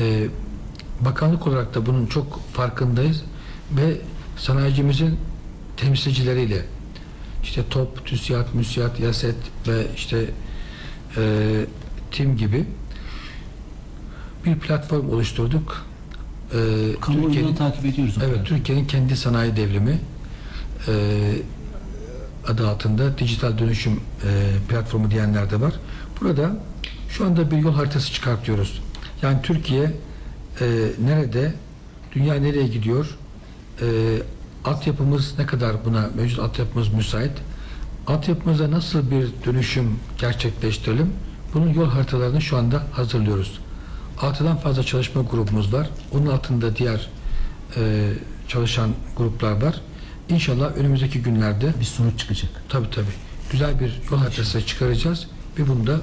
[0.00, 0.26] Ee,
[1.00, 3.22] bakanlık olarak da bunun çok farkındayız
[3.76, 3.96] ve
[4.36, 5.18] sanayicimizin
[5.84, 6.62] temsilcileriyle
[7.42, 9.36] işte TOP, TÜSİAD, MÜSİAD, YASET
[9.68, 10.24] ve işte
[11.16, 11.22] e,
[12.10, 12.64] TİM gibi
[14.44, 15.86] bir platform oluşturduk.
[16.54, 18.18] Ee, Kamuoyunu takip ediyoruz.
[18.24, 18.46] Evet.
[18.46, 19.98] Türkiye'nin kendi sanayi devrimi
[20.88, 20.92] e,
[22.46, 23.98] adı altında dijital dönüşüm e,
[24.68, 25.74] platformu diyenler de var.
[26.20, 26.56] Burada
[27.08, 28.82] şu anda bir yol haritası çıkartıyoruz.
[29.22, 29.92] Yani Türkiye
[30.60, 30.66] e,
[31.04, 31.54] nerede,
[32.12, 33.18] dünya nereye gidiyor,
[33.80, 33.86] e,
[34.64, 37.32] altyapımız ne kadar buna, mevcut altyapımız müsait,
[38.06, 41.12] altyapımızda nasıl bir dönüşüm gerçekleştirelim,
[41.54, 43.60] bunun yol haritalarını şu anda hazırlıyoruz.
[44.20, 45.88] Altıdan fazla çalışma grubumuz var.
[46.12, 47.08] Onun altında diğer
[47.76, 48.12] e,
[48.48, 49.80] çalışan gruplar var.
[50.28, 52.50] İnşallah önümüzdeki günlerde Bir sonuç çıkacak.
[52.68, 53.06] tabii tabii
[53.52, 55.26] güzel bir yol haritası çıkaracağız
[55.58, 56.00] ve bunu da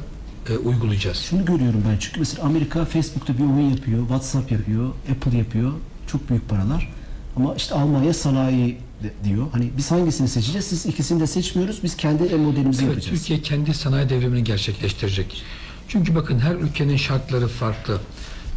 [0.49, 1.17] e, uygulayacağız.
[1.17, 5.71] Şunu görüyorum ben çünkü mesela Amerika Facebook'ta bir oyun yapıyor, WhatsApp yapıyor, Apple yapıyor.
[6.07, 6.93] Çok büyük paralar.
[7.37, 8.77] Ama işte Almanya sanayi
[9.23, 9.47] diyor.
[9.51, 10.65] Hani biz hangisini seçeceğiz?
[10.67, 11.79] Siz ikisini de seçmiyoruz.
[11.83, 13.19] Biz kendi el modelimizi Evet, yapacağız.
[13.19, 15.43] Türkiye kendi sanayi devrimini gerçekleştirecek.
[15.87, 17.99] Çünkü bakın her ülkenin şartları farklı.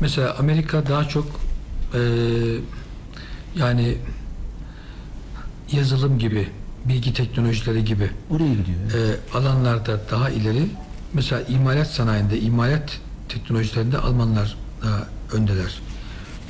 [0.00, 1.26] Mesela Amerika daha çok
[1.94, 2.00] e,
[3.56, 3.96] yani
[5.72, 6.48] yazılım gibi,
[6.84, 8.78] bilgi teknolojileri gibi Oraya gidiyor.
[8.96, 9.18] evet.
[9.34, 10.66] e, alanlarda daha ileri.
[11.12, 15.80] Mesela imalat sanayinde, imalat teknolojilerinde Almanlar daha öndeler.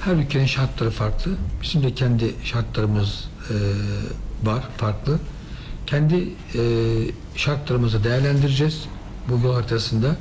[0.05, 1.33] Her ülkenin şartları farklı.
[1.63, 3.55] Bizim de kendi şartlarımız e,
[4.47, 5.19] var, farklı.
[5.87, 6.63] Kendi e,
[7.37, 8.85] şartlarımızı değerlendireceğiz
[9.29, 10.17] bu yol haritasında.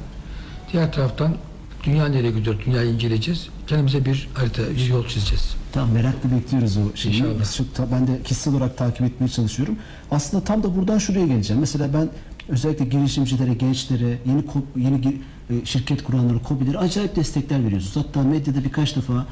[0.73, 1.35] Diğer taraftan
[1.83, 3.49] dünya nereye gidiyor, dünyayı inceleyeceğiz.
[3.67, 5.55] Kendimize bir harita, bir yol çizeceğiz.
[5.71, 7.15] Tamam merakla bekliyoruz o şeyi.
[7.15, 7.39] İnşallah.
[7.39, 9.75] Biz çok ben de kişisel olarak takip etmeye çalışıyorum.
[10.11, 11.59] Aslında tam da buradan şuraya geleceğim.
[11.59, 12.09] Mesela ben
[12.49, 14.43] özellikle girişimcilere, gençlere, yeni
[14.75, 18.05] yeni e, şirket kuranlara, KOBİ'lere acayip destekler veriyorsunuz.
[18.05, 19.25] Hatta medyada birkaç defa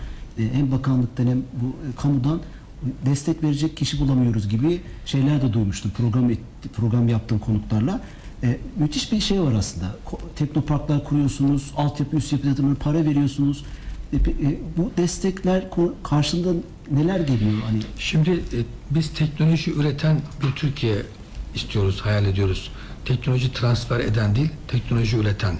[0.54, 2.42] hem bakanlıktan hem bu e, kamudan
[3.06, 5.92] destek verecek kişi bulamıyoruz gibi şeyler de duymuştum.
[5.92, 6.32] Program
[6.76, 8.02] program yaptığım konuklarla.
[8.44, 9.96] E, müthiş bir şey var aslında.
[10.36, 13.66] Teknoparklar kuruyorsunuz, altyapı üst yapı yatırımına para veriyorsunuz.
[14.14, 15.64] E, e, bu destekler
[16.04, 16.60] karşılığında
[16.92, 17.52] neler geliyor?
[17.66, 18.60] Hani Şimdi e,
[18.92, 20.96] biz teknoloji üreten bir Türkiye
[21.56, 22.72] istiyoruz, hayal ediyoruz.
[23.06, 25.56] Teknoloji transfer eden değil, teknoloji üreten.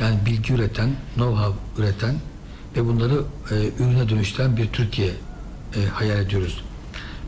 [0.00, 2.14] Yani bilgi üreten, know-how üreten
[2.78, 6.64] ve bunları e, ürüne dönüştüren bir Türkiye e, hayal ediyoruz.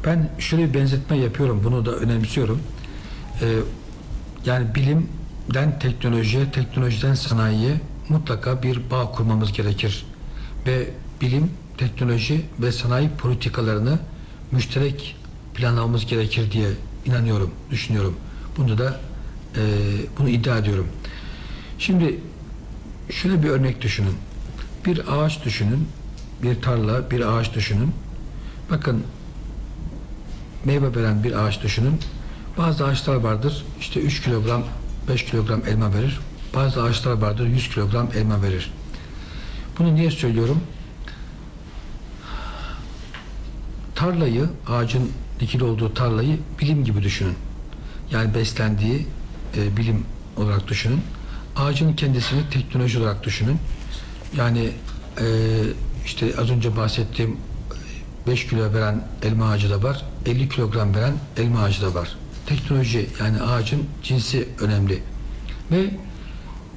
[0.07, 2.61] Ben şöyle bir benzetme yapıyorum, bunu da önemsiyorum.
[3.43, 3.47] E,
[4.45, 10.07] yani bilimden teknolojiye, teknolojiden sanayiye mutlaka bir bağ kurmamız gerekir.
[10.67, 13.99] Ve bilim, teknoloji ve sanayi politikalarını
[14.53, 15.17] müşterek
[15.55, 16.69] planlamamız gerekir diye
[17.07, 18.17] inanıyorum, düşünüyorum.
[18.57, 19.01] Bunu da
[19.57, 19.63] e,
[20.19, 20.87] bunu iddia ediyorum.
[21.79, 22.21] Şimdi
[23.11, 24.15] şöyle bir örnek düşünün.
[24.87, 25.89] Bir ağaç düşünün,
[26.43, 27.93] bir tarla, bir ağaç düşünün.
[28.71, 29.05] Bakın
[30.65, 32.01] meyve veren bir ağaç düşünün.
[32.59, 34.63] Bazı ağaçlar vardır işte 3 kilogram
[35.09, 36.21] 5 kilogram elma verir.
[36.55, 38.73] Bazı ağaçlar vardır 100 kilogram elma verir.
[39.79, 40.61] Bunu niye söylüyorum?
[43.95, 47.35] Tarlayı, ağacın dikili olduğu tarlayı bilim gibi düşünün.
[48.11, 49.07] Yani beslendiği
[49.57, 50.05] e, bilim
[50.37, 51.01] olarak düşünün.
[51.57, 53.59] Ağacın kendisini teknoloji olarak düşünün.
[54.37, 54.73] Yani
[55.21, 55.27] e,
[56.05, 57.37] işte az önce bahsettiğim
[58.27, 62.17] 5 kilo veren elma ağacı da var, 50 kilogram veren elma ağacı da var.
[62.47, 65.03] Teknoloji yani ağacın cinsi önemli.
[65.71, 65.91] Ve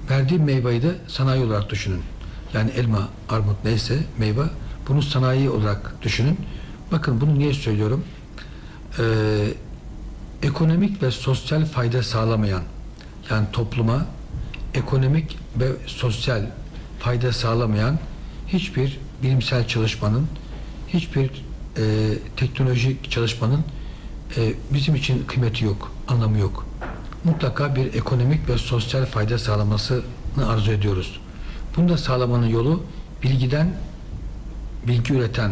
[0.10, 2.02] verdiği meyveyi de sanayi olarak düşünün.
[2.54, 4.44] Yani elma, armut neyse meyve
[4.90, 6.38] bunu sanayi olarak düşünün.
[6.92, 8.04] Bakın bunu niye söylüyorum?
[9.00, 9.04] Ee,
[10.44, 12.64] ekonomik ve sosyal fayda sağlamayan
[13.30, 14.06] yani topluma
[14.74, 16.46] ekonomik ve sosyal
[17.04, 18.00] fayda sağlamayan
[18.48, 20.28] hiçbir bilimsel çalışmanın
[20.88, 21.26] hiçbir
[21.78, 21.84] e,
[22.38, 23.64] teknolojik çalışmanın
[24.38, 26.66] e, bizim için kıymeti yok, anlamı yok.
[27.24, 30.04] Mutlaka bir ekonomik ve sosyal fayda sağlamasını
[30.48, 31.20] arzu ediyoruz.
[31.78, 32.84] Bunu da sağlamanın yolu
[33.24, 33.74] bilgiden
[34.88, 35.52] bilgi üreten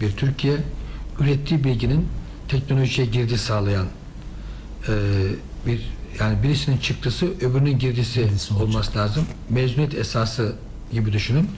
[0.00, 0.56] bir Türkiye,
[1.20, 2.08] ürettiği bilginin
[2.48, 3.86] teknolojiye girdi sağlayan
[4.88, 4.92] e,
[5.66, 5.80] bir
[6.20, 8.68] yani birisinin çıktısı öbürünün girdisi, Girdisi olacak.
[8.68, 9.24] olması lazım.
[9.50, 10.56] Mezuniyet esası
[10.92, 11.50] gibi düşünün.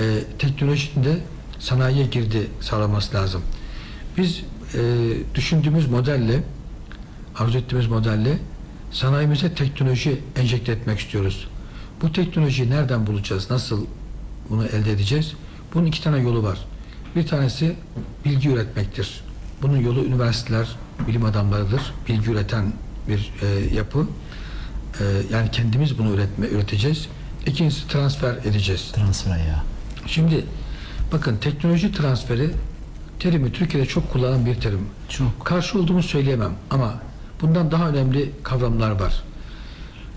[0.00, 0.04] E,
[0.38, 1.18] teknolojinin de
[1.58, 3.42] sanayiye girdi sağlaması lazım.
[4.18, 4.42] Biz
[4.74, 4.80] e,
[5.34, 6.42] düşündüğümüz modelle
[7.38, 8.38] arzu ettiğimiz modelle
[8.90, 11.48] sanayimize teknoloji enjekte etmek istiyoruz.
[12.02, 13.50] Bu teknolojiyi nereden bulacağız?
[13.50, 13.86] Nasıl
[14.50, 15.32] bunu elde edeceğiz?
[15.74, 16.58] Bunun iki tane yolu var.
[17.16, 17.76] Bir tanesi
[18.24, 19.20] bilgi üretmektir.
[19.62, 20.76] Bunun yolu üniversiteler,
[21.08, 21.94] bilim adamlarıdır.
[22.08, 22.72] Bilgi üreten
[23.08, 24.06] bir e, yapı.
[25.00, 27.08] E, yani kendimiz bunu üretme, üreteceğiz.
[27.46, 28.92] İkincisi transfer edeceğiz.
[28.92, 29.64] Transfer ya.
[30.06, 30.44] Şimdi
[31.12, 32.50] bakın teknoloji transferi
[33.18, 34.86] terimi Türkiye'de çok kullanılan bir terim.
[35.08, 35.46] Çok.
[35.46, 36.94] Karşı olduğumu söyleyemem ama
[37.40, 39.22] bundan daha önemli kavramlar var.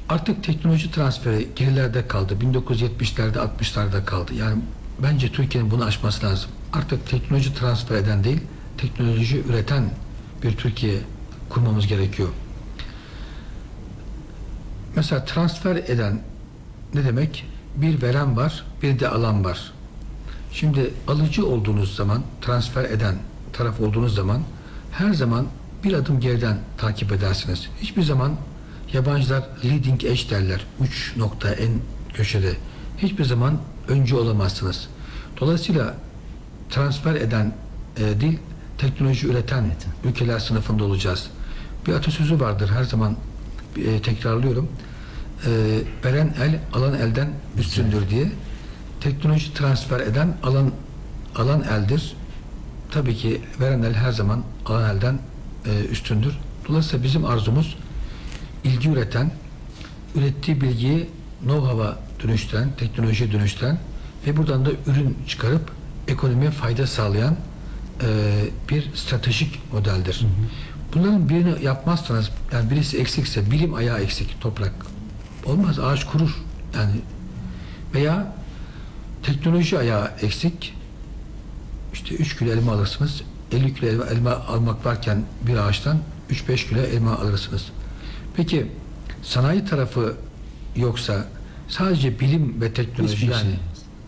[0.09, 2.33] Artık teknoloji transferi gerilerde kaldı.
[2.41, 4.33] 1970'lerde 60'larda kaldı.
[4.33, 4.61] Yani
[5.03, 6.49] bence Türkiye'nin bunu aşması lazım.
[6.73, 8.39] Artık teknoloji transfer eden değil,
[8.77, 9.89] teknoloji üreten
[10.43, 10.95] bir Türkiye
[11.49, 12.29] kurmamız gerekiyor.
[14.95, 16.21] Mesela transfer eden
[16.95, 17.45] ne demek?
[17.75, 19.71] Bir veren var, bir de alan var.
[20.51, 23.15] Şimdi alıcı olduğunuz zaman, transfer eden
[23.53, 24.41] taraf olduğunuz zaman
[24.91, 25.47] her zaman
[25.83, 27.69] bir adım geriden takip edersiniz.
[27.81, 28.35] Hiçbir zaman
[28.93, 30.65] yabancılar leading edge derler.
[30.79, 31.71] Uç nokta en
[32.13, 32.53] köşede.
[32.97, 34.87] Hiçbir zaman öncü olamazsınız.
[35.39, 35.95] Dolayısıyla
[36.69, 37.53] transfer eden
[37.97, 38.39] e, değil,
[38.77, 39.71] teknoloji üreten
[40.03, 41.27] ülkeler sınıfında olacağız.
[41.87, 43.15] Bir atasözü vardır her zaman
[43.77, 44.69] e, tekrarlıyorum.
[45.45, 48.31] E, veren el alan elden üstündür diye.
[49.01, 50.71] Teknoloji transfer eden alan
[51.35, 52.15] alan eldir.
[52.91, 55.19] Tabii ki veren el her zaman alan elden
[55.65, 56.33] e, üstündür.
[56.67, 57.77] Dolayısıyla bizim arzumuz
[58.63, 59.31] bilgi üreten,
[60.15, 61.09] ürettiği bilgiyi
[61.41, 63.79] know-how'a dönüştüren, teknolojiye dönüştüren
[64.27, 65.71] ve buradan da ürün çıkarıp
[66.07, 67.35] ekonomiye fayda sağlayan
[68.01, 68.07] e,
[68.69, 70.25] bir stratejik modeldir.
[70.93, 74.73] Bunların birini yapmazsanız, yani birisi eksikse, bilim ayağı eksik, toprak.
[75.45, 76.43] Olmaz, ağaç kurur.
[76.75, 76.91] Yani
[77.93, 78.33] veya
[79.23, 80.73] teknoloji ayağı eksik.
[81.93, 83.21] İşte 3 kilo elma alırsınız.
[83.51, 85.97] 50 kilo elma, elma almak varken bir ağaçtan
[86.31, 87.65] 3-5 kilo elma alırsınız.
[88.35, 88.71] Peki
[89.23, 90.15] sanayi tarafı
[90.75, 91.25] yoksa
[91.67, 93.59] sadece bilim ve teknoloji Hiçbir yani yaramaz.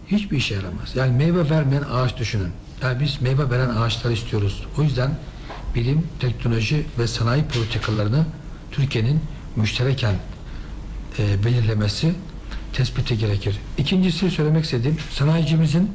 [0.08, 0.96] hiçbir işe yaramaz.
[0.96, 2.52] Yani meyve vermeyen ağaç düşünün.
[2.84, 4.64] Yani biz meyve veren ağaçlar istiyoruz.
[4.78, 5.18] O yüzden
[5.76, 8.26] bilim, teknoloji ve sanayi politikalarını
[8.72, 9.20] Türkiye'nin
[9.56, 10.16] müştereken
[11.20, 12.14] e, belirlemesi
[12.74, 13.60] tespiti gerekir.
[13.78, 15.92] İkincisi söylemek istediğim sanayicimizin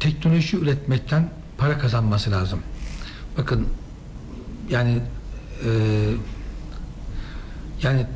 [0.00, 2.62] teknoloji üretmekten para kazanması lazım.
[3.38, 3.68] Bakın
[4.70, 4.98] yani
[5.64, 5.70] e,
[7.82, 8.06] yani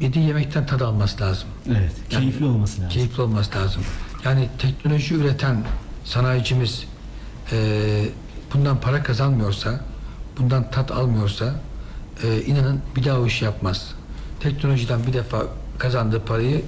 [0.00, 1.48] yediği yemekten tad alması lazım.
[1.68, 1.92] Evet.
[2.10, 2.88] Yani Keyifli olması lazım.
[2.88, 3.82] Keyifli olması lazım.
[4.24, 5.64] Yani teknoloji üreten
[6.04, 6.84] sanayicimiz
[7.52, 7.58] e,
[8.54, 9.80] bundan para kazanmıyorsa,
[10.38, 11.54] bundan tat almıyorsa
[12.24, 13.94] e, inanın bir daha o işi yapmaz.
[14.40, 15.42] Teknolojiden bir defa
[15.78, 16.62] kazandığı parayı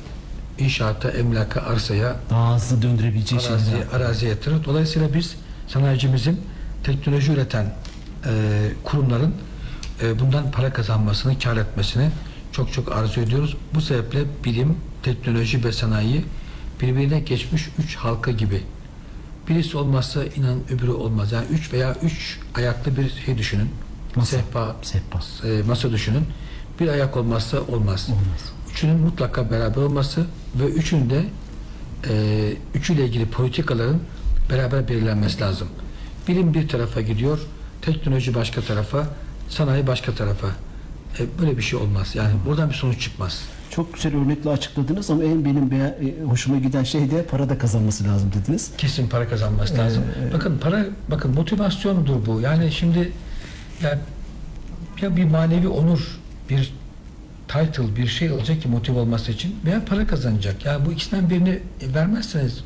[0.59, 3.59] inşaata, emlaka, arsaya, Daha hızlı döndürebileceği şeyler.
[3.81, 3.95] yapmak.
[4.01, 4.65] araziye yatırır.
[4.65, 5.37] Dolayısıyla biz
[5.69, 6.41] sanayicimizin
[6.85, 7.75] teknoloji üreten
[8.27, 8.31] e,
[8.85, 9.35] kurumların
[10.03, 12.11] e, bundan para kazanmasını, kar etmesini
[12.53, 13.57] çok çok arzu ediyoruz.
[13.75, 16.25] Bu sebeple bilim, teknoloji ve sanayi
[16.81, 18.63] birbirine geçmiş üç halka gibi.
[19.49, 21.33] Birisi olmazsa inan öbürü olmaz.
[21.33, 23.69] Yani üç veya üç ayaklı bir şey düşünün.
[24.17, 24.37] Masa.
[24.37, 25.19] Sehpa, Sehpa.
[25.49, 26.25] e, masa düşünün.
[26.81, 28.09] Bir ayak olmazsa olmaz.
[28.11, 28.53] Olmaz.
[28.71, 30.27] Üçünün mutlaka beraber olması
[30.61, 31.25] ve üçünde
[32.09, 34.01] e, üçüyle ilgili politikaların
[34.51, 35.69] beraber belirlenmesi lazım.
[36.29, 37.39] Bilim bir tarafa gidiyor,
[37.83, 39.07] teknoloji başka tarafa,
[39.49, 40.47] sanayi başka tarafa.
[41.19, 42.15] E, böyle bir şey olmaz.
[42.15, 43.43] Yani buradan bir sonuç çıkmaz.
[43.71, 47.59] Çok güzel örnekle açıkladınız ama en benim beğen- e, hoşuma giden şey de para da
[47.59, 48.71] kazanması lazım dediniz.
[48.79, 50.03] Kesin para kazanması lazım.
[50.35, 52.41] Bakın para, bakın motivasyondur bu.
[52.41, 53.13] Yani şimdi
[53.83, 53.99] ya,
[55.03, 56.73] ya bir manevi onur, bir
[57.49, 60.65] title, bir şey olacak ki motive olması için veya para kazanacak.
[60.65, 61.59] Ya bu ikisinden birini
[61.95, 62.65] vermezseniz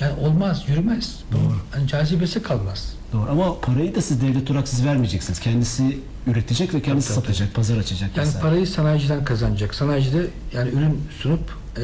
[0.00, 1.18] yani olmaz, yürümez.
[1.32, 1.36] Bu
[1.70, 2.94] hani cazibesi kalmaz.
[3.12, 5.40] Doğru ama parayı da siz devlet olarak siz vermeyeceksiniz.
[5.40, 7.26] Kendisi üretecek ve kendisi Tabii, tabii.
[7.26, 8.16] satacak, pazar açacak.
[8.16, 8.42] Yani vesaire.
[8.42, 9.74] parayı sanayiciden kazanacak.
[9.74, 11.40] Sanayici de yani ürün sunup
[11.76, 11.82] e,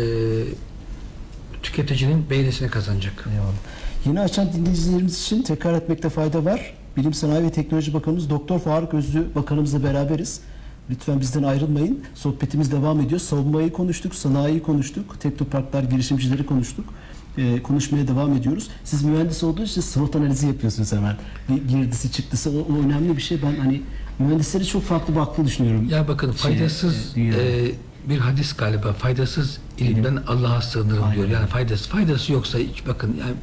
[1.62, 3.28] tüketicinin beğenisini kazanacak.
[3.32, 3.52] Eyvallah.
[4.06, 6.74] Yeni açan dinleyicilerimiz için tekrar etmekte fayda var.
[6.96, 10.40] Bilim Sanayi ve Teknoloji Bakanımız Doktor Faruk Özlü Bakanımızla beraberiz.
[10.90, 12.00] Lütfen bizden ayrılmayın.
[12.14, 13.20] Sohbetimiz devam ediyor.
[13.20, 16.84] Savunmayı konuştuk, sanayiyi konuştuk, teknoparklar, girişimcileri konuştuk.
[17.38, 18.68] Ee, konuşmaya devam ediyoruz.
[18.84, 21.16] Siz mühendis olduğunuz için SWOT analizi yapıyorsunuz hemen.
[21.48, 23.42] Bir girdisi çıktısı o, o önemli bir şey.
[23.42, 23.82] Ben hani
[24.18, 25.88] mühendisleri çok farklı baktığını düşünüyorum.
[25.90, 27.66] Ya bakın Şeye, faydasız dünyaya.
[27.66, 27.70] e,
[28.08, 31.16] bir hadis galiba faydasız ilimden Allah'a sığınırım Aynen.
[31.16, 31.28] diyor.
[31.28, 33.34] Yani faydası faydası yoksa hiç bakın yani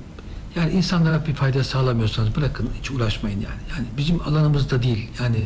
[0.56, 3.62] yani insanlara bir fayda sağlamıyorsanız bırakın hiç uğraşmayın yani.
[3.78, 5.10] Yani bizim alanımızda değil.
[5.24, 5.44] Yani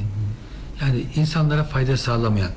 [0.82, 2.52] yani insanlara fayda sağlamayan.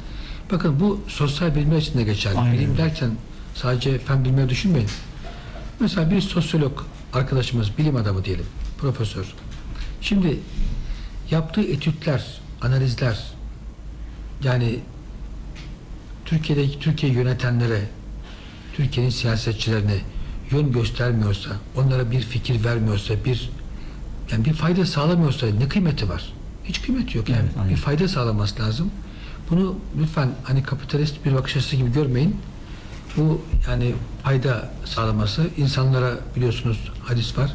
[0.53, 2.39] Bakın bu sosyal bilimler için de geçerli.
[2.39, 2.59] Aynen.
[2.59, 3.11] Bilim derken
[3.55, 4.89] sadece fen bilimleri düşünmeyin.
[5.81, 6.83] Mesela bir sosyolog
[7.13, 8.47] arkadaşımız, bilim adamı diyelim,
[8.79, 9.35] profesör.
[10.01, 10.41] Şimdi
[11.31, 13.19] yaptığı etütler, analizler,
[14.45, 14.79] yani
[16.25, 17.81] Türkiye'deki Türkiye yönetenlere,
[18.77, 19.99] Türkiye'nin siyasetçilerine
[20.51, 23.51] yön göstermiyorsa, onlara bir fikir vermiyorsa, bir
[24.33, 26.33] yani bir fayda sağlamıyorsa ne kıymeti var?
[26.65, 27.41] Hiç kıymeti yok yani.
[27.45, 27.71] Evet, aynen.
[27.71, 28.91] bir fayda sağlaması lazım.
[29.51, 32.37] Bunu lütfen hani kapitalist bir bakış açısı gibi görmeyin.
[33.17, 37.55] Bu yani fayda sağlaması insanlara biliyorsunuz hadis var.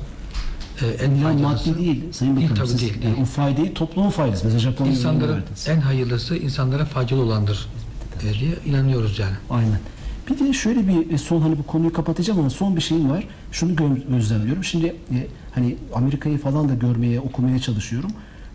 [0.81, 2.67] Ee, en Yani maddi değil Sayın Değil, Bakanım.
[2.67, 3.17] tabii Siz, değil, yani değil.
[3.21, 4.45] o faydayı toplumun faydası.
[4.45, 7.67] Mesela Japonya'da en hayırlısı insanlara faydalı olandır
[8.23, 9.35] e, diye inanıyoruz yani.
[9.49, 9.79] Aynen.
[10.29, 13.27] Bir de şöyle bir e, son hani bu konuyu kapatacağım ama son bir şeyim var.
[13.51, 14.63] Şunu gö- gözlemliyorum.
[14.63, 18.11] Şimdi e, hani Amerika'yı falan da görmeye, okumaya çalışıyorum.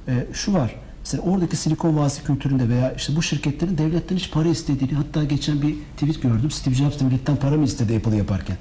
[0.08, 0.74] E, şu var.
[1.00, 5.62] Mesela oradaki Silikon Vadisi kültüründe veya işte bu şirketlerin devletten hiç para istediğini hatta geçen
[5.62, 6.50] bir tweet gördüm.
[6.50, 8.56] Steve Jobs devletten para mı istedi Apple'ı yaparken?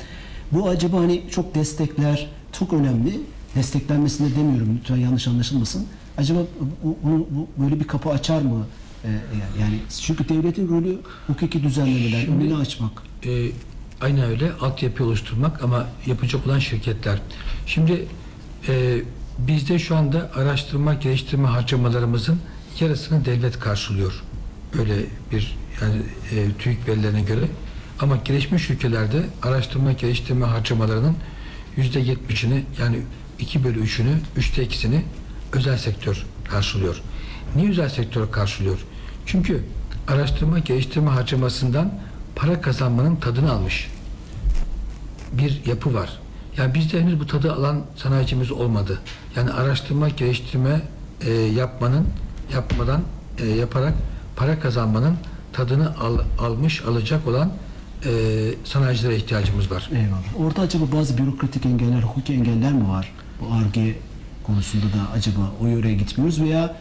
[0.52, 3.19] Bu acaba hani çok destekler, çok önemli.
[3.56, 5.86] Desteklenmesine demiyorum lütfen yanlış anlaşılmasın.
[6.17, 6.39] Acaba
[6.84, 8.65] bu, bu- bu böyle bir kapı açar mı?
[9.03, 9.09] E,
[9.62, 12.91] yani çünkü devletin rolü hukuki düzenlemeler, Şimdi- önünü açmak.
[13.25, 13.51] E,
[14.01, 17.19] aynen öyle altyapı oluşturmak ama yapacak olan şirketler.
[17.65, 18.05] Şimdi
[18.67, 19.01] e,
[19.38, 22.39] bizde şu anda araştırma geliştirme harcamalarımızın
[22.79, 24.23] yarısını devlet karşılıyor.
[24.77, 24.95] Böyle
[25.31, 27.45] bir yani e, TÜİK verilerine göre.
[27.99, 31.15] Ama gelişmiş ülkelerde araştırma geliştirme harcamalarının
[31.77, 32.99] yüzde yetmişini yani
[33.39, 35.01] 2 bölü 3'ünü, üçte ikisini
[35.53, 37.01] özel sektör karşılıyor.
[37.55, 38.77] Niye özel sektör karşılıyor?
[39.25, 39.63] Çünkü
[40.07, 41.93] araştırma geliştirme harcamasından
[42.35, 43.89] para kazanmanın tadını almış
[45.33, 46.09] bir yapı var.
[46.57, 48.99] Yani bizde henüz bu tadı alan sanayicimiz olmadı.
[49.35, 50.81] Yani araştırma, geliştirme
[51.21, 52.07] e, yapmanın,
[52.53, 53.01] yapmadan
[53.39, 53.93] e, yaparak
[54.35, 55.15] para kazanmanın
[55.53, 57.51] tadını al- almış, alacak olan
[58.05, 58.12] e,
[58.63, 59.89] sanayicilere ihtiyacımız var.
[59.93, 60.47] Eyvallah.
[60.47, 63.12] Orada acaba bazı bürokratik engeller, hukuki engeller mi var?
[63.41, 63.95] Bu ARGE
[64.43, 66.75] konusunda da acaba o yöreye gitmiyoruz veya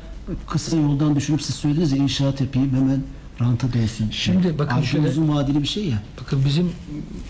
[0.48, 3.02] kısa yoldan düşünüp siz söylediniz ya inşaat yapayım hemen
[3.40, 4.10] ranta dönsün.
[4.10, 6.02] Şimdi bakın ARGE şöyle- uzun vadeli bir şey ya.
[6.20, 6.72] Bakın bizim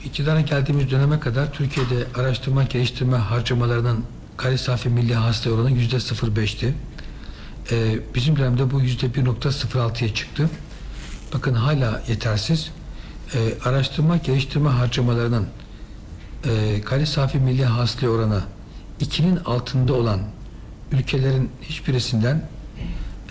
[0.05, 4.05] iktidara geldiğimiz döneme kadar Türkiye'de araştırma geliştirme harcamalarının
[4.39, 6.75] gayri safi milli hasıla oranı yüzde 0.5'ti.
[7.73, 10.51] Ee, bizim dönemde bu yüzde 1.06'ya çıktı.
[11.35, 12.71] Bakın hala yetersiz.
[13.35, 15.47] Ee, araştırma geliştirme harcamalarının
[16.45, 18.41] e, gayri safi milli hasıla oranı
[19.01, 20.21] 2'nin altında olan
[20.93, 22.49] ülkelerin hiçbirisinden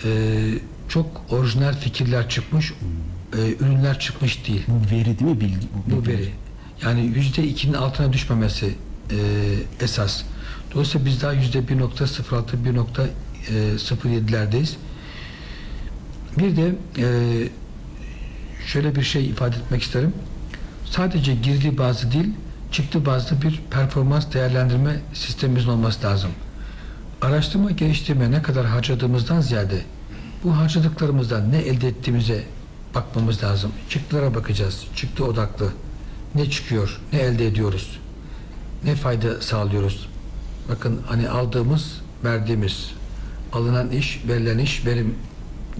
[0.04, 0.08] e,
[0.88, 2.72] çok orijinal fikirler çıkmış,
[3.36, 5.66] e, ürünler çıkmış değil Bu veri değil mi bilgi?
[5.86, 6.32] bu veri.
[6.82, 8.66] Yani yüzde ikinin altına düşmemesi
[9.10, 9.16] e,
[9.84, 10.22] esas.
[10.72, 12.52] Dolayısıyla biz daha yüzde 1.06,
[13.48, 14.76] 1.07'lerdeyiz.
[16.38, 17.04] Bir de e,
[18.66, 20.12] şöyle bir şey ifade etmek isterim.
[20.84, 22.30] Sadece girdi bazı değil,
[22.72, 26.30] çıktı bazı bir performans değerlendirme sistemimizin olması lazım.
[27.22, 29.82] Araştırma geliştirme ne kadar harcadığımızdan ziyade
[30.44, 32.44] bu harcadıklarımızdan ne elde ettiğimize
[32.94, 33.72] bakmamız lazım.
[33.88, 34.84] Çıktılara bakacağız.
[34.96, 35.68] Çıktı odaklı.
[36.34, 37.00] Ne çıkıyor?
[37.12, 37.98] Ne elde ediyoruz?
[38.84, 40.08] Ne fayda sağlıyoruz?
[40.68, 42.90] Bakın hani aldığımız, verdiğimiz,
[43.52, 45.14] alınan iş, verilen iş, verim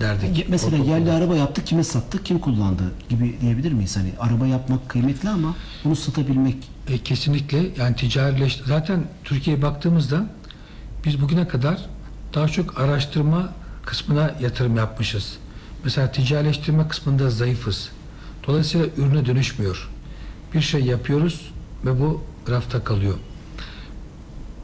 [0.01, 0.47] derdik.
[0.49, 0.95] Mesela Ortaokulda.
[0.99, 3.97] yerli araba yaptık, kime sattık, kim kullandı gibi diyebilir miyiz?
[3.97, 6.57] Hani araba yapmak kıymetli ama bunu satabilmek
[6.89, 10.27] E, kesinlikle yani ticarileş zaten Türkiye'ye baktığımızda
[11.05, 11.89] biz bugüne kadar
[12.35, 13.53] daha çok araştırma
[13.87, 15.39] kısmına yatırım yapmışız.
[15.85, 17.91] Mesela ticarileştirme kısmında zayıfız.
[18.47, 19.91] Dolayısıyla ürüne dönüşmüyor.
[20.55, 21.51] Bir şey yapıyoruz
[21.85, 23.15] ve bu rafta kalıyor.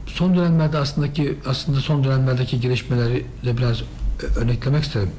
[0.06, 3.82] Son dönemlerde aslındaki aslında son dönemlerdeki gelişmeleri de biraz
[4.36, 5.10] örneklemek isterim.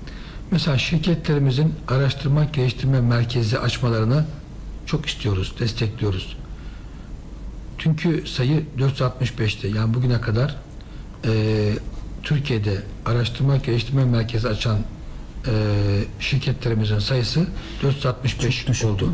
[0.52, 4.26] Mesela şirketlerimizin araştırma geliştirme merkezi açmalarını
[4.86, 6.38] çok istiyoruz, destekliyoruz.
[7.78, 10.56] Çünkü sayı 465'te yani bugüne kadar
[11.26, 11.74] e,
[12.24, 14.78] Türkiye'de araştırma geliştirme merkezi açan
[15.48, 15.52] e,
[16.20, 17.48] şirketlerimizin sayısı
[17.82, 19.14] 465 Çok düşük, oldu.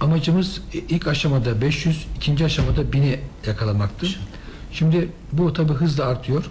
[0.00, 4.06] Amacımız ilk aşamada 500, ikinci aşamada 1000'i yakalamaktı.
[4.72, 6.50] Şimdi bu tabi hızla artıyor.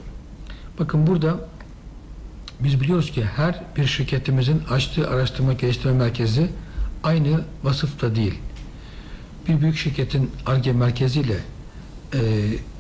[0.80, 1.38] Bakın burada
[2.60, 6.50] biz biliyoruz ki her bir şirketimizin açtığı araştırma geliştirme merkezi
[7.04, 8.34] aynı vasıfta değil.
[9.48, 11.38] Bir büyük şirketin ARGE merkeziyle
[12.14, 12.20] e,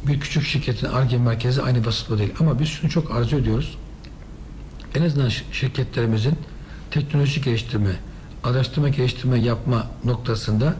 [0.07, 2.33] bir küçük şirketin ARGE merkezi aynı vasıfta değil.
[2.39, 3.77] Ama biz şunu çok arzu ediyoruz.
[4.95, 6.33] En azından şi- şirketlerimizin
[6.91, 7.91] teknoloji geliştirme,
[8.43, 10.73] araştırma geliştirme yapma noktasında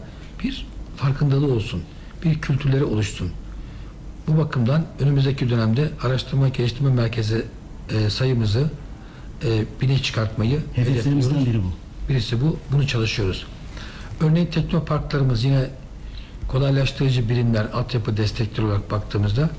[0.43, 1.82] bir farkındalığı olsun.
[2.24, 3.32] Bir kültürleri oluşsun.
[4.28, 7.45] Bu bakımdan önümüzdeki dönemde araştırma geliştirme merkezi
[7.89, 8.70] e, sayımızı
[9.45, 11.72] e, bine çıkartmayı hedeflerimizden biri bu.
[12.10, 12.58] Birisi bu.
[12.72, 13.45] Bunu çalışıyoruz.
[14.22, 15.70] Örneğin teknoparklarımız yine
[16.50, 19.50] kolaylaştırıcı birimler, altyapı destekleri olarak baktığımızda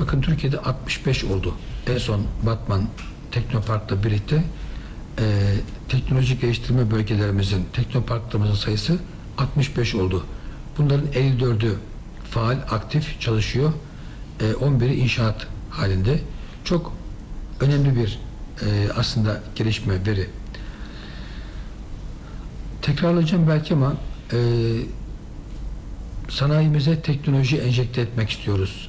[0.00, 1.54] bakın Türkiye'de 65 oldu.
[1.86, 2.88] En son Batman
[3.30, 4.44] Teknopark'la birlikte
[5.18, 5.54] e,
[5.88, 8.98] teknoloji geliştirme bölgelerimizin, teknoparklarımızın sayısı
[9.38, 10.24] 65 oldu.
[10.78, 11.74] Bunların 54'ü
[12.30, 13.72] faal, aktif çalışıyor.
[14.40, 16.20] E, 11'i inşaat halinde.
[16.64, 16.92] Çok
[17.60, 18.18] önemli bir
[18.62, 20.30] e, aslında gelişme, veri.
[22.82, 23.94] Tekrarlayacağım belki ama
[24.32, 24.38] e,
[26.28, 28.88] sanayimize teknoloji enjekte etmek istiyoruz.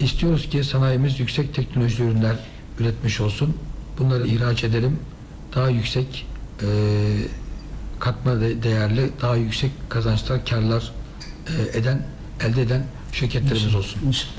[0.00, 2.36] İstiyoruz ki sanayimiz yüksek teknolojili ürünler
[2.80, 3.56] üretmiş olsun.
[3.98, 4.98] Bunları ihraç edelim.
[5.54, 6.26] Daha yüksek
[6.62, 6.66] e,
[8.00, 10.92] katma de- değerli, daha yüksek kazançlar, karlar
[11.74, 12.02] e, eden,
[12.40, 14.00] elde eden şirketlerimiz olsun.
[14.06, 14.32] İnşallah.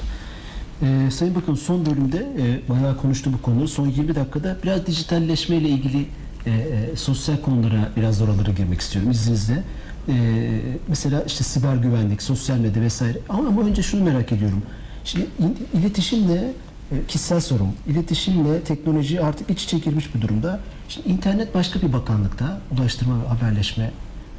[0.81, 3.67] Ee, Sayın Bakan son bölümde e, bayağı konuştu bu konuyu.
[3.67, 6.05] Son 20 dakikada biraz dijitalleşme ile ilgili
[6.45, 9.63] e, e, sosyal konulara biraz oralara girmek istiyorum izninizle.
[10.09, 10.13] E,
[10.87, 13.17] mesela işte siber güvenlik, sosyal medya vesaire.
[13.29, 14.61] Ama, ama önce şunu merak ediyorum.
[15.05, 15.27] Şimdi
[15.73, 16.53] iletişimle
[16.91, 17.69] e, kişisel sorum.
[17.87, 20.59] İletişimle teknoloji artık iç içe girmiş bir durumda.
[20.89, 23.91] Şimdi internet başka bir bakanlıkta, Ulaştırma ve Haberleşme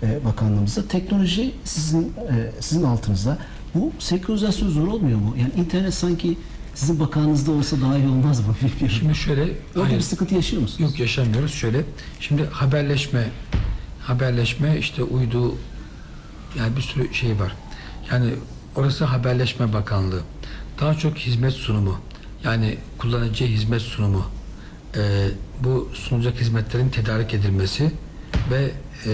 [0.02, 0.88] e, Bakanlığımızda.
[0.88, 3.38] Teknoloji sizin e, sizin altınızda.
[3.74, 5.34] Bu senkronizasyon zor olmuyor mu?
[5.38, 6.38] Yani internet sanki
[6.74, 8.54] sizin bakanınızda olsa daha iyi olmaz mı?
[8.98, 10.90] Şimdi şöyle, Orada hayır, bir sıkıntı yaşıyor musunuz?
[10.90, 11.54] Yok yaşamıyoruz.
[11.54, 11.84] Şöyle
[12.20, 13.28] şimdi haberleşme
[14.06, 15.54] haberleşme işte uydu
[16.58, 17.52] yani bir sürü şey var.
[18.10, 18.30] Yani
[18.76, 20.20] orası haberleşme bakanlığı.
[20.80, 21.98] Daha çok hizmet sunumu
[22.44, 24.26] yani kullanıcıya hizmet sunumu
[24.96, 25.28] Ee,
[25.64, 27.92] bu sunulacak hizmetlerin tedarik edilmesi
[28.50, 28.70] ve
[29.06, 29.12] e,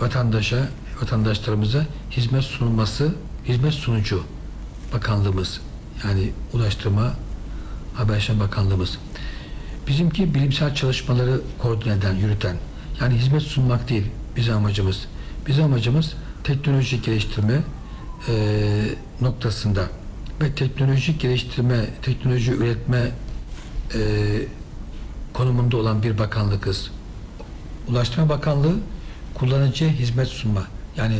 [0.00, 0.68] vatandaşa
[1.02, 3.14] vatandaşlarımıza hizmet sunulması
[3.44, 4.24] hizmet sunucu
[4.94, 5.60] bakanlığımız
[6.04, 7.14] yani ulaştırma
[7.94, 8.98] haberleşme bakanlığımız
[9.88, 12.56] Bizimki bilimsel çalışmaları koordine eden, yürüten.
[13.02, 14.04] Yani hizmet sunmak değil
[14.36, 15.06] bizim amacımız.
[15.46, 16.12] Bizim amacımız
[16.44, 17.62] teknoloji geliştirme
[18.28, 18.34] e,
[19.20, 19.86] noktasında
[20.40, 23.10] ve teknoloji geliştirme, teknoloji üretme
[23.94, 24.00] e,
[25.32, 26.90] konumunda olan bir bakanlıkız.
[27.88, 28.74] Ulaştırma Bakanlığı
[29.34, 30.62] kullanıcıya hizmet sunma.
[30.96, 31.16] Yani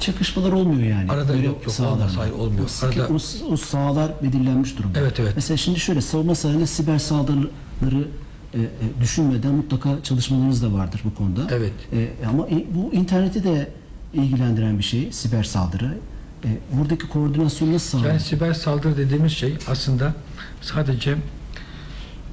[0.00, 1.10] Çakışmalar olmuyor yani.
[1.10, 1.96] Arada Böyle yok, yok, sahalarla.
[1.96, 2.68] olmaz, hayır, olmuyor.
[2.68, 3.12] Sıkı- Arada-
[3.48, 4.98] o, o sahalar belirlenmiş durumda.
[5.00, 5.32] Evet, evet.
[5.36, 8.08] Mesela şimdi şöyle savunma sanayinde siber saldırıları
[8.54, 8.66] e, e,
[9.00, 11.46] düşünmeden mutlaka çalışmalarınız da vardır bu konuda.
[11.50, 11.72] Evet.
[11.92, 13.70] E, ama bu interneti de
[14.14, 15.98] ilgilendiren bir şey siber saldırı.
[16.44, 18.08] E, buradaki koordinasyon nasıl sağlanır?
[18.08, 20.14] Yani siber saldırı dediğimiz şey aslında
[20.60, 21.16] sadece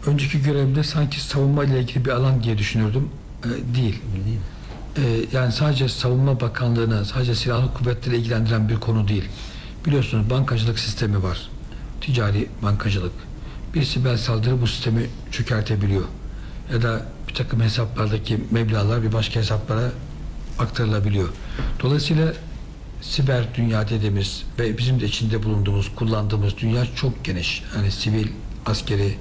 [0.06, 3.10] önceki görevimde sanki savunma ile ilgili bir alan diye düşünürdüm.
[3.76, 4.02] Değil.
[4.26, 4.40] Değil
[5.34, 9.24] yani sadece savunma bakanlığını, sadece silahlı kuvvetleri ilgilendiren bir konu değil.
[9.86, 11.50] Biliyorsunuz bankacılık sistemi var.
[12.02, 13.12] Ticari bankacılık.
[13.74, 16.04] Bir siber saldırı bu sistemi çökertebiliyor.
[16.74, 19.92] Ya da bir takım hesaplardaki meblağlar bir başka hesaplara
[20.60, 21.30] aktarılabiliyor.
[21.84, 22.34] Dolayısıyla
[23.02, 27.64] siber dünya dediğimiz ve bizim de içinde bulunduğumuz, kullandığımız dünya çok geniş.
[27.76, 28.28] Yani sivil,
[28.66, 29.18] askeri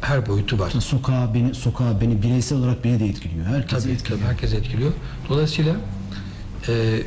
[0.00, 0.70] her boyutu var.
[0.70, 3.46] Sokağa beni, sokağa beni bireysel olarak beni de etkiliyor.
[3.46, 4.18] Herkesi Tabii, etkiliyor.
[4.20, 4.92] tabii herkes etkiliyor.
[5.28, 5.76] Dolayısıyla
[6.68, 7.02] e,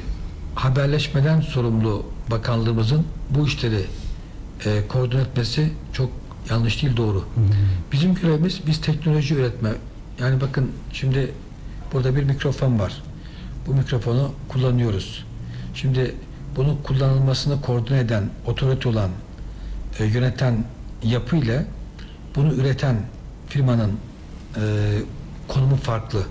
[0.55, 3.85] haberleşmeden sorumlu bakanlığımızın bu işleri
[4.65, 6.09] e, koordine etmesi çok
[6.49, 7.25] Yanlış değil doğru.
[7.91, 9.69] Bizim görevimiz biz teknoloji üretme.
[10.19, 11.31] Yani bakın şimdi
[11.93, 13.03] burada bir mikrofon var.
[13.67, 15.25] Bu mikrofonu kullanıyoruz.
[15.73, 16.15] Şimdi
[16.55, 19.09] bunun kullanılmasını koordine eden, otorite olan,
[19.99, 20.65] e, yöneten
[21.03, 21.65] yapı ile
[22.35, 22.95] bunu üreten
[23.49, 23.91] firmanın
[24.55, 24.61] e,
[25.47, 26.23] konumu farklı.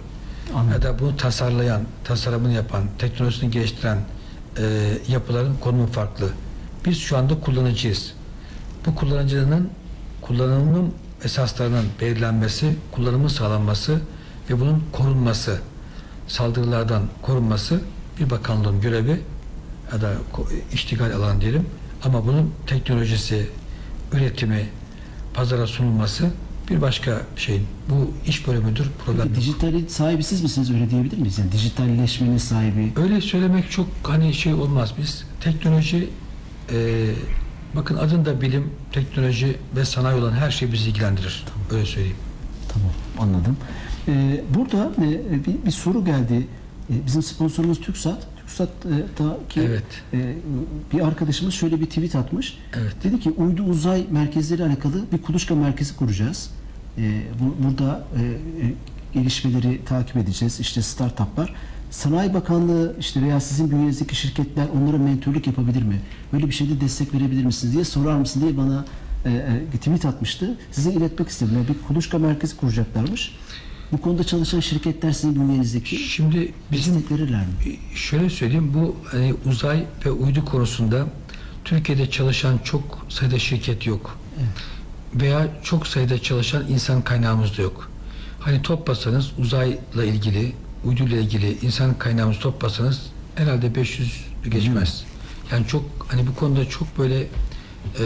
[0.54, 0.72] Anladım.
[0.72, 3.98] Ya da bunu tasarlayan, tasarımını yapan, teknolojisini geliştiren
[4.58, 4.64] e,
[5.08, 6.28] yapıların konumu farklı.
[6.84, 8.12] Biz şu anda kullanıcıyız.
[8.86, 9.68] Bu kullanıcının
[10.20, 10.92] kullanımın
[11.24, 14.00] esaslarının belirlenmesi, kullanımın sağlanması
[14.50, 15.60] ve bunun korunması,
[16.28, 17.80] saldırılardan korunması
[18.20, 19.20] bir bakanlığın görevi
[19.92, 20.12] ya da
[20.72, 21.66] iştigal alan diyelim.
[22.04, 23.50] Ama bunun teknolojisi,
[24.12, 24.68] üretimi,
[25.34, 26.30] pazara sunulması
[26.70, 27.60] bir başka şey.
[27.90, 29.36] Bu iş bölümüdür, problem yok.
[29.36, 31.38] Dijitalin sahibi siz misiniz öyle diyebilir miyiz?
[31.38, 32.92] Yani dijitalleşmenin sahibi.
[32.96, 34.94] Öyle söylemek çok hani şey olmaz.
[34.98, 36.08] Biz teknoloji
[36.72, 37.06] e,
[37.76, 41.44] bakın adında bilim, teknoloji ve sanayi olan her şey bizi ilgilendirir.
[41.70, 42.16] Öyle söyleyeyim.
[42.68, 43.56] Tamam anladım.
[44.08, 46.46] Ee, burada e, bir, bir soru geldi.
[46.90, 48.26] E, bizim sponsorumuz TürkSat.
[48.36, 49.84] TürkSat'taki Evet.
[50.12, 50.34] e,
[50.92, 52.58] bir arkadaşımız şöyle bir tweet atmış.
[52.74, 52.96] Evet.
[53.04, 56.50] Dedi ki uydu uzay merkezleri alakalı bir kuluçka merkezi kuracağız.
[56.98, 58.74] E, bu, burada e, e,
[59.14, 60.60] gelişmeleri takip edeceğiz.
[60.60, 61.54] İşte startuplar.
[61.92, 66.00] Sanayi Bakanlığı işte veya sizin bünyenizdeki şirketler onlara mentörlük yapabilir mi?
[66.32, 68.84] Böyle bir şeyde destek verebilir misiniz diye sorar mısın diye bana
[69.24, 70.58] e, e, tweet atmıştı.
[70.70, 71.54] Size iletmek istedim.
[71.56, 73.34] Yani bir kuluçka merkezi kuracaklarmış.
[73.92, 77.76] Bu konuda çalışan şirketler sizin bünyenizdeki Şimdi bizim destek verirler mi?
[77.94, 81.06] şöyle söyleyeyim bu hani uzay ve uydu konusunda
[81.64, 84.18] Türkiye'de çalışan çok sayıda şirket yok.
[85.14, 87.90] Veya çok sayıda çalışan insan kaynağımız da yok.
[88.40, 90.52] Hani toplasanız uzayla ilgili,
[90.84, 93.02] uyduyla ilgili insan kaynağımızı toplasanız
[93.34, 95.04] herhalde 500 geçmez.
[95.52, 98.04] Yani çok hani bu konuda çok böyle e,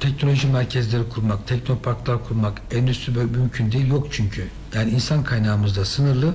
[0.00, 3.86] teknoloji merkezleri kurmak, teknoparklar kurmak, endüstri böyle mümkün değil.
[3.88, 4.48] Yok çünkü.
[4.74, 6.34] Yani insan kaynağımız da sınırlı.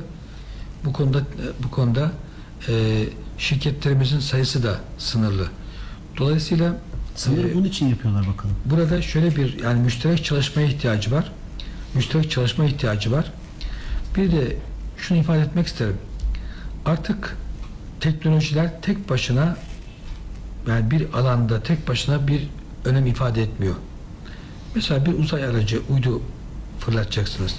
[0.85, 1.21] Bu konuda
[1.63, 2.11] bu konuda
[2.69, 3.03] e,
[3.37, 5.47] şirketlerimizin sayısı da sınırlı.
[6.17, 6.77] Dolayısıyla
[7.15, 8.55] Sanırım e, bunun için yapıyorlar bakalım.
[8.65, 11.31] burada şöyle bir yani müşterek çalışmaya ihtiyacı var.
[11.93, 13.31] Müşterek çalışma ihtiyacı var.
[14.15, 14.57] Bir de
[14.97, 15.97] şunu ifade etmek isterim.
[16.85, 17.37] Artık
[17.99, 19.57] teknolojiler tek başına
[20.67, 22.47] yani bir alanda tek başına bir
[22.85, 23.75] önem ifade etmiyor.
[24.75, 26.21] Mesela bir uzay aracı uydu
[26.79, 27.55] fırlatacaksınız.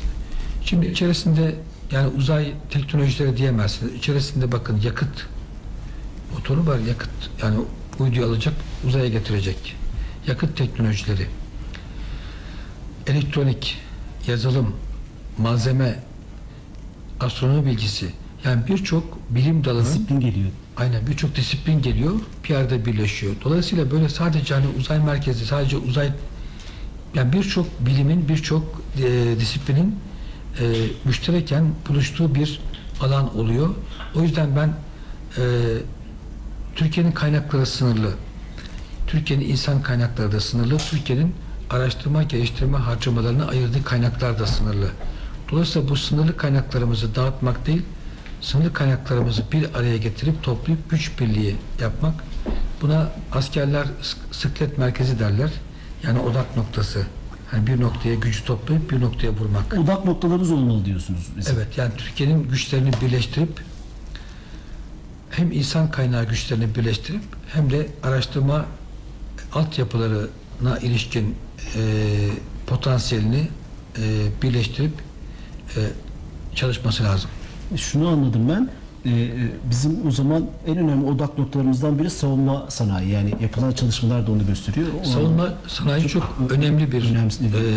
[0.64, 1.54] Şimdi içerisinde
[1.92, 3.94] yani uzay teknolojileri diyemezsiniz.
[3.94, 5.26] İçerisinde bakın yakıt
[6.34, 7.10] motoru var yakıt
[7.42, 7.56] yani
[7.98, 8.54] uyduyu alacak
[8.86, 9.76] uzaya getirecek.
[10.26, 11.26] Yakıt teknolojileri
[13.06, 13.78] elektronik,
[14.26, 14.76] yazılım,
[15.38, 15.98] malzeme,
[17.20, 18.10] astronomi bilgisi
[18.44, 20.50] yani birçok bilim dalının Disiplin geliyor.
[20.76, 22.12] Aynen birçok disiplin geliyor,
[22.44, 23.34] bir yerde birleşiyor.
[23.44, 26.12] Dolayısıyla böyle sadece hani uzay merkezi, sadece uzay
[27.14, 29.96] yani birçok bilimin, birçok e, disiplinin
[30.60, 30.64] e,
[31.04, 32.60] müştereken buluştuğu bir
[33.00, 33.68] alan oluyor.
[34.14, 35.44] O yüzden ben e,
[36.76, 38.14] Türkiye'nin kaynakları sınırlı.
[39.06, 40.78] Türkiye'nin insan kaynakları da sınırlı.
[40.78, 41.34] Türkiye'nin
[41.70, 44.90] araştırma, geliştirme harcamalarını ayırdığı kaynaklar da sınırlı.
[45.54, 47.82] Dolayısıyla bu sınırlı kaynaklarımızı dağıtmak değil,
[48.40, 52.14] sınırlı kaynaklarımızı bir araya getirip toplayıp güç birliği yapmak.
[52.82, 55.50] Buna askerler sık- sıklet merkezi derler.
[56.02, 57.06] Yani odak noktası.
[57.52, 59.74] Yani bir noktaya gücü toplayıp bir noktaya vurmak.
[59.78, 61.28] Odak noktalarımız olmalı diyorsunuz.
[61.36, 61.56] bizim.
[61.56, 63.60] Evet yani Türkiye'nin güçlerini birleştirip
[65.30, 68.64] hem insan kaynağı güçlerini birleştirip hem de araştırma
[69.52, 71.34] altyapılarına ilişkin
[71.76, 71.80] e,
[72.66, 73.48] potansiyelini
[73.98, 74.02] e,
[74.42, 74.92] birleştirip
[76.54, 77.30] çalışması lazım.
[77.76, 78.70] Şunu anladım ben.
[79.04, 79.30] Ee, e,
[79.70, 83.10] bizim o zaman en önemli odak noktalarımızdan biri savunma sanayi.
[83.10, 84.86] Yani yapılan çalışmalar da onu gösteriyor.
[85.02, 87.28] O Savunma sanayi çok, önemli bir önemli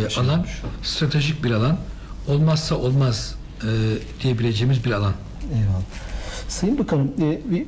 [0.06, 0.62] e, şey alan, olmuş.
[0.84, 1.78] stratejik bir alan.
[2.28, 3.68] Olmazsa olmaz e,
[4.24, 5.14] diyebileceğimiz bir alan.
[5.54, 5.82] Eyvallah.
[6.48, 7.66] Sayın Bakanım, e, bir,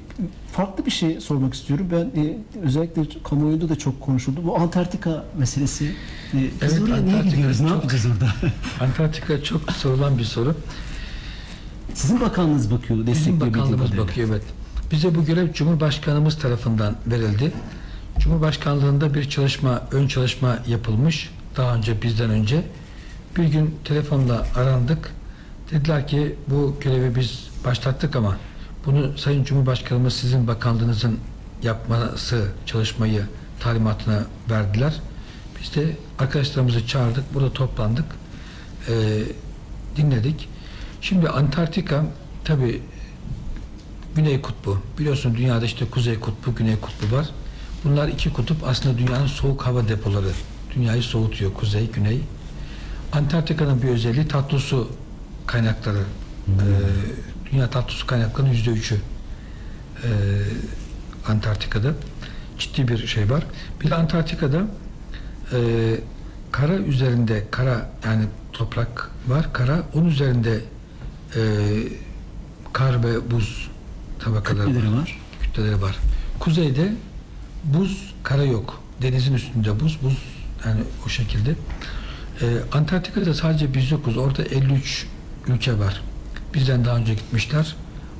[0.51, 1.87] farklı bir şey sormak istiyorum.
[1.91, 4.39] Ben e, özellikle kamuoyunda da çok konuşuldu.
[4.43, 5.85] Bu Antarktika meselesi.
[5.85, 5.91] E,
[6.33, 7.59] biz Evet, oraya niye Antarktika gidiyoruz?
[7.61, 8.33] Ne çok- yapacağız orada?
[8.81, 10.55] Antarktika çok sorulan bir soru.
[11.93, 14.43] Sizin bakanlığınız bakıyor, Bizim destekliyor bakanlığımız bakıyor evet.
[14.91, 17.51] Bize bu görev Cumhurbaşkanımız tarafından verildi.
[18.19, 21.29] Cumhurbaşkanlığında bir çalışma, ön çalışma yapılmış.
[21.57, 22.61] Daha önce bizden önce.
[23.37, 25.11] Bir gün telefonla arandık.
[25.71, 28.37] Dediler ki bu görevi biz başlattık ama
[28.85, 31.19] bunu Sayın Cumhurbaşkanımız sizin bakanlığınızın
[31.63, 33.23] yapması çalışmayı
[33.59, 34.93] talimatına verdiler.
[35.61, 37.33] Biz de arkadaşlarımızı çağırdık.
[37.33, 38.05] Burada toplandık.
[38.89, 39.23] Ee,
[39.95, 40.49] dinledik.
[41.01, 42.05] Şimdi Antarktika
[42.45, 42.81] tabi
[44.15, 44.77] Güney Kutbu.
[44.99, 47.29] Biliyorsun dünyada işte Kuzey Kutbu, Güney Kutbu var.
[47.83, 50.31] Bunlar iki kutup aslında dünyanın soğuk hava depoları.
[50.75, 52.21] Dünyayı soğutuyor kuzey, güney.
[53.11, 54.91] Antarktika'nın bir özelliği tatlı su
[55.47, 56.03] kaynakları.
[56.47, 56.51] Ee,
[57.51, 58.97] dünya tatlı su kaynaklarının yüzde üçü
[60.03, 60.07] ee,
[61.27, 61.93] Antarktika'da.
[62.59, 63.43] Ciddi bir şey var.
[63.81, 64.67] Bir de Antarktika'da
[65.53, 65.59] e,
[66.51, 70.61] kara üzerinde kara yani toprak var kara onun üzerinde
[71.35, 71.41] e,
[72.73, 73.69] kar ve buz
[74.19, 74.97] tabakaları Kütleleri var.
[74.97, 75.19] var.
[75.41, 75.97] Kütleleri var.
[76.39, 76.93] Kuzeyde
[77.63, 78.81] buz kara yok.
[79.01, 80.17] Denizin üstünde buz buz
[80.65, 81.51] yani o şekilde.
[82.41, 84.17] E, Antarktika'da sadece biz yokuz.
[84.17, 85.07] Orada 53
[85.47, 86.01] ülke var.
[86.53, 87.75] Bizden daha önce gitmişler.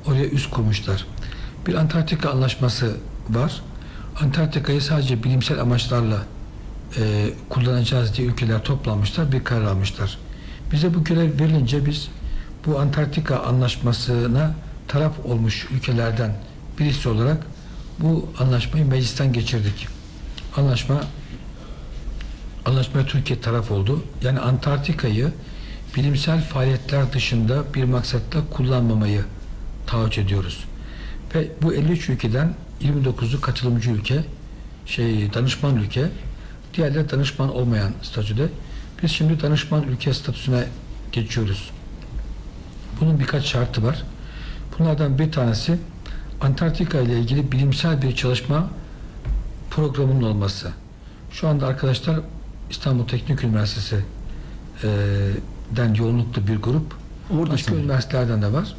[0.06, 1.06] Oraya üst kurmuşlar.
[1.66, 2.96] Bir Antarktika anlaşması
[3.30, 3.62] var.
[4.20, 6.22] Antarktika'yı sadece bilimsel amaçlarla
[6.96, 10.18] e, kullanacağız diye ülkeler toplanmışlar, bir karar almışlar.
[10.72, 12.08] Bize bu görev verilince biz
[12.66, 14.54] bu Antarktika anlaşmasına
[14.88, 16.34] taraf olmuş ülkelerden
[16.78, 17.46] birisi olarak
[17.98, 19.88] bu anlaşmayı meclisten geçirdik.
[20.56, 21.00] Anlaşma
[22.66, 24.04] anlaşmaya Türkiye taraf oldu.
[24.22, 25.32] Yani Antarktika'yı
[25.96, 29.24] bilimsel faaliyetler dışında bir maksatla kullanmamayı
[29.86, 30.64] taahhüt ediyoruz.
[31.34, 34.24] Ve bu 53 ülkeden 29'u katılımcı ülke,
[34.86, 36.08] şey danışman ülke,
[36.74, 38.48] diğerleri danışman olmayan statüde.
[39.02, 40.64] Biz şimdi danışman ülke statüsüne
[41.12, 41.70] geçiyoruz.
[43.00, 44.02] Bunun birkaç şartı var.
[44.78, 45.78] Bunlardan bir tanesi
[46.40, 48.70] Antarktika ile ilgili bilimsel bir çalışma
[49.70, 50.72] programının olması.
[51.30, 52.20] Şu anda arkadaşlar
[52.70, 54.04] İstanbul Teknik Üniversitesi
[55.76, 56.94] den yoğunluklu bir grup.
[57.30, 57.84] Orada Başka sanırım.
[57.84, 58.74] üniversitelerden de var.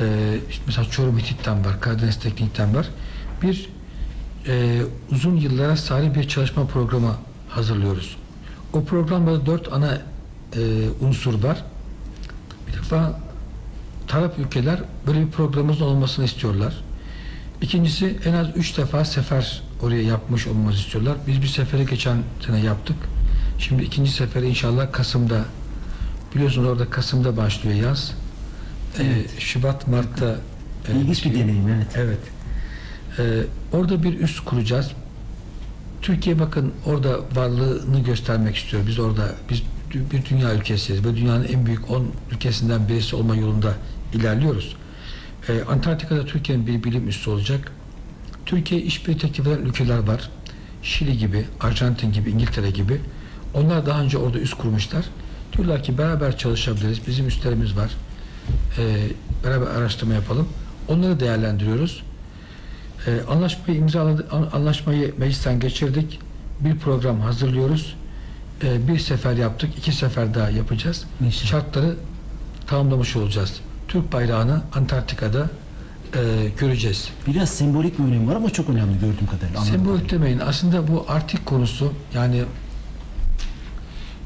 [0.00, 0.04] E,
[0.50, 2.88] işte mesela Çorum İTİT'ten var, Karadeniz Teknik'ten var.
[3.42, 3.68] Bir
[4.48, 7.16] e, uzun yıllara sahip bir çalışma programı
[7.48, 8.16] hazırlıyoruz.
[8.72, 9.98] O programda dört ana
[10.56, 10.60] e,
[11.00, 11.64] unsur var.
[12.68, 13.20] Bir defa
[14.08, 16.74] taraf ülkeler böyle bir programımızın olmasını istiyorlar.
[17.62, 21.16] İkincisi en az üç defa sefer oraya yapmış olmamızı istiyorlar.
[21.26, 22.96] Biz bir seferi geçen sene yaptık.
[23.58, 25.44] Şimdi ikinci seferi inşallah Kasım'da
[26.34, 28.14] biliyorsunuz orada Kasım'da başlıyor yaz.
[28.98, 29.40] Ee, Evet.
[29.40, 30.36] Şubat, Mart'ta
[30.88, 31.86] e, İlginç bir deneyim evet.
[31.96, 32.18] Evet.
[33.18, 33.22] Ee,
[33.76, 34.90] orada bir üst kuracağız.
[36.02, 38.82] Türkiye bakın orada varlığını göstermek istiyor.
[38.86, 39.62] Biz orada biz
[39.94, 43.74] bir dünya ülkesiyiz ve dünyanın en büyük 10 ülkesinden birisi olma yolunda
[44.14, 44.76] ilerliyoruz.
[45.48, 47.72] Ee, Antarktika'da Türkiye'nin bir bilim üssü olacak.
[48.46, 50.30] Türkiye işbirliği teklif eden ülkeler var.
[50.82, 53.00] Şili gibi, Arjantin gibi, İngiltere gibi.
[53.54, 55.04] Onlar daha önce orada üst kurmuşlar.
[55.56, 57.06] Diyorlar ki beraber çalışabiliriz.
[57.06, 57.90] Bizim üstlerimiz var.
[58.78, 58.96] Ee,
[59.44, 60.48] beraber araştırma yapalım.
[60.88, 62.02] Onları değerlendiriyoruz.
[63.06, 66.18] Ee, anlaşmayı imzaladı, an- anlaşmayı meclisten geçirdik.
[66.60, 67.94] Bir program hazırlıyoruz.
[68.64, 71.04] Ee, bir sefer yaptık, iki sefer daha yapacağız.
[71.26, 71.50] İnşallah.
[71.50, 71.96] Şartları
[72.66, 73.60] tamamlamış olacağız.
[73.88, 75.50] Türk bayrağını Antarktika'da
[76.16, 76.20] e,
[76.58, 77.08] göreceğiz.
[77.26, 79.60] Biraz sembolik bir önemi var ama çok önemli gördüğüm kadarıyla.
[79.60, 80.18] Sembolik kadarıyla.
[80.18, 80.38] demeyin.
[80.38, 82.42] Aslında bu Arktik konusu yani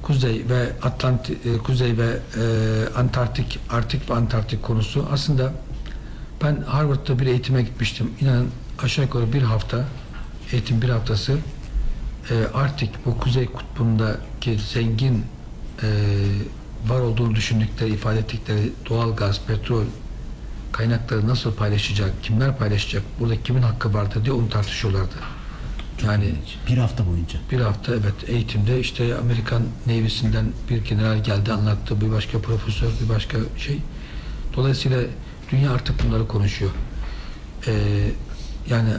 [0.06, 5.52] Kuzey ve Atlantik, e, Kuzey ve e, Antarktik, Arktik ve Antarktik konusu aslında
[6.42, 8.10] ben Harvard'da bir eğitime gitmiştim.
[8.20, 8.50] İnanın
[8.82, 9.84] aşağı yukarı bir hafta
[10.52, 11.38] eğitim bir haftası
[12.30, 15.24] e, Arktik bu Kuzey kutbundaki zengin
[15.82, 15.88] e,
[16.86, 19.84] var olduğunu düşündükleri, ifade ettikleri doğal gaz, petrol
[20.72, 25.35] kaynakları nasıl paylaşacak, kimler paylaşacak, burada kimin hakkı vardır diye onu tartışıyorlardı.
[26.06, 26.34] Yani
[26.68, 27.38] Bir hafta boyunca.
[27.52, 33.08] bir hafta evet eğitimde işte Amerikan Navy'sinden bir general geldi anlattı, bir başka profesör, bir
[33.08, 33.78] başka şey.
[34.56, 35.00] Dolayısıyla
[35.52, 36.70] dünya artık bunları konuşuyor.
[37.66, 37.72] Ee,
[38.70, 38.90] yani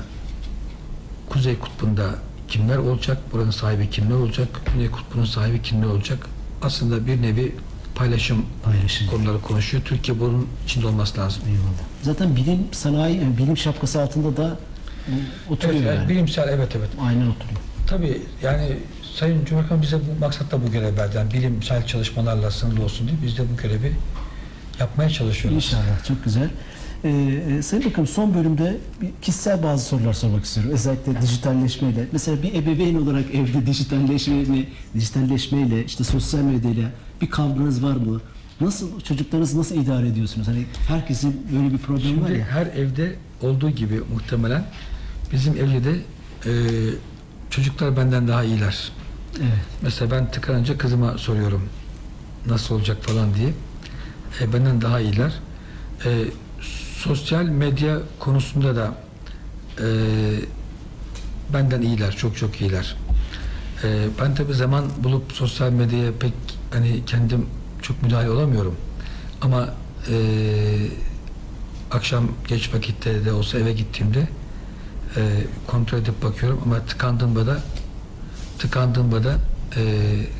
[1.29, 2.09] Kuzey Kutbu'nda
[2.47, 6.19] kimler olacak, buranın sahibi kimler olacak, Güney Kutbu'nun sahibi kimler olacak?
[6.61, 7.55] Aslında bir nevi
[7.95, 9.07] paylaşım Paylaşım.
[9.07, 9.83] konuları konuşuyor.
[9.83, 11.43] Türkiye bunun içinde olması lazım.
[11.47, 11.87] Eyvallah.
[12.01, 14.59] Zaten bilim, sanayi, bilim şapkası altında da
[15.49, 16.09] oturuyor Evet, yani.
[16.09, 16.89] bilimsel evet evet.
[17.01, 17.59] Aynen oturuyor.
[17.87, 18.77] Tabii yani
[19.15, 21.17] Sayın Cumhurbaşkanı bize bu maksatla bu görev verdi.
[21.17, 23.93] Yani bilimsel çalışmalarla sınırlı olsun diye biz de bu görevi
[24.79, 25.55] yapmaya çalışıyoruz.
[25.55, 26.03] İnşallah.
[26.07, 26.49] Çok güzel.
[27.03, 27.09] Ee,
[27.57, 30.71] e, Sayın Bakanım son bölümde bir kişisel bazı sorular sormak istiyorum.
[30.73, 32.07] Özellikle dijitalleşmeyle.
[32.11, 36.89] Mesela bir ebeveyn olarak evde dijitalleşmeyle, dijitalleşmeyle, işte sosyal medyayla
[37.21, 38.21] bir kavganız var mı?
[38.61, 40.47] Nasıl çocuklarınızı nasıl idare ediyorsunuz?
[40.47, 42.45] Hani herkesin böyle bir problemi var Şimdi ya.
[42.45, 44.63] her evde olduğu gibi muhtemelen
[45.31, 45.99] bizim evde de
[46.45, 46.51] e,
[47.49, 48.91] çocuklar benden daha iyiler.
[49.39, 49.51] Evet.
[49.81, 51.69] Mesela ben tıkanınca kızıma soruyorum
[52.45, 53.49] nasıl olacak falan diye.
[54.41, 55.33] E, benden daha iyiler.
[56.05, 56.25] E,
[56.97, 58.95] sosyal medya konusunda da
[59.79, 59.87] e,
[61.53, 62.95] benden iyiler, çok çok iyiler.
[63.83, 66.33] E, ben tabi zaman bulup sosyal medyaya pek
[66.73, 67.45] hani kendim
[67.81, 68.75] çok müdahale olamıyorum.
[69.41, 69.69] Ama
[70.11, 70.17] e,
[71.91, 74.27] akşam geç vakitte de olsa eve gittiğimde
[75.17, 75.21] e,
[75.67, 77.57] kontrol edip bakıyorum ama tıkandığımda da
[78.59, 79.35] tıkandığımda da
[79.77, 79.81] e,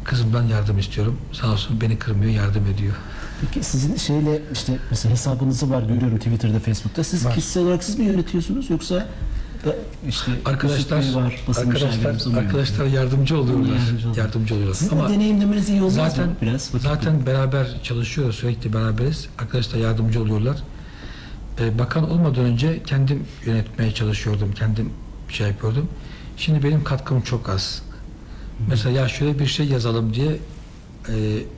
[0.03, 1.17] kızımdan yardım istiyorum.
[1.33, 2.93] Sağ olsun beni kırmıyor, yardım ediyor.
[3.41, 7.03] Peki sizin şeyle işte mesela hesabınızı var görüyorum Twitter'da, Facebook'ta.
[7.03, 7.35] Siz Var.
[7.35, 8.95] kişisel olarak siz mi yönetiyorsunuz yoksa
[9.65, 9.75] da
[10.07, 13.75] işte Arkadaşlar var, arkadaşlar arkadaşlar yardımcı oluyorlar.
[13.75, 14.19] Yardımcı.
[14.19, 14.75] Yardımcı oluyorlar.
[14.75, 16.73] Sizin Ama de deneyimlemeniz iyi olmaz zaten mı biraz?
[16.73, 19.27] Vakit zaten beraber çalışıyoruz sürekli beraberiz.
[19.39, 20.57] Arkadaşlar yardımcı oluyorlar.
[21.59, 24.51] Ee, bakan olmadan önce kendim yönetmeye çalışıyordum.
[24.53, 24.89] Kendim
[25.29, 25.87] şey yapıyordum.
[26.37, 27.81] Şimdi benim katkım çok az.
[28.69, 30.37] Mesela ya şöyle bir şey yazalım diye
[31.09, 31.15] e,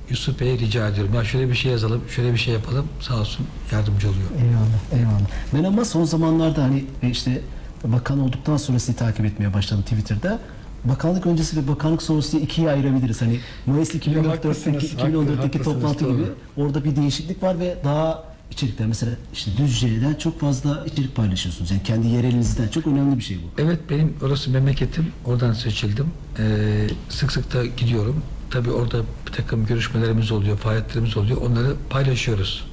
[0.10, 1.14] Yusuf Bey'e rica ediyorum.
[1.14, 2.88] Ya şöyle bir şey yazalım, şöyle bir şey yapalım.
[3.02, 4.30] Sağ olsun yardımcı oluyor.
[4.42, 5.30] Eyvallah, eyvallah.
[5.54, 7.42] Ben ama son zamanlarda hani e, işte
[7.84, 10.40] bakan olduktan sonra sizi takip etmeye başladım Twitter'da.
[10.84, 13.22] Bakanlık öncesi ve bakanlık sonrası ikiye ayırabiliriz.
[13.22, 16.18] Hani Mayıs 2014'teki haklısınız, 2014'teki haklısınız, toplantı doğru.
[16.18, 16.26] gibi
[16.58, 21.72] orada bir değişiklik var ve daha içerikler mesela işte Düzce'den çok fazla içerik paylaşıyorsunuz.
[21.72, 23.62] Yani kendi yerelinizden çok önemli bir şey bu.
[23.62, 25.08] Evet benim orası memleketim.
[25.26, 26.08] Oradan seçildim.
[26.40, 28.22] Ee, sık sık da gidiyorum.
[28.52, 28.98] Tabii orada
[29.28, 31.42] bir takım görüşmelerimiz oluyor, faaliyetlerimiz oluyor.
[31.42, 32.66] Onları paylaşıyoruz.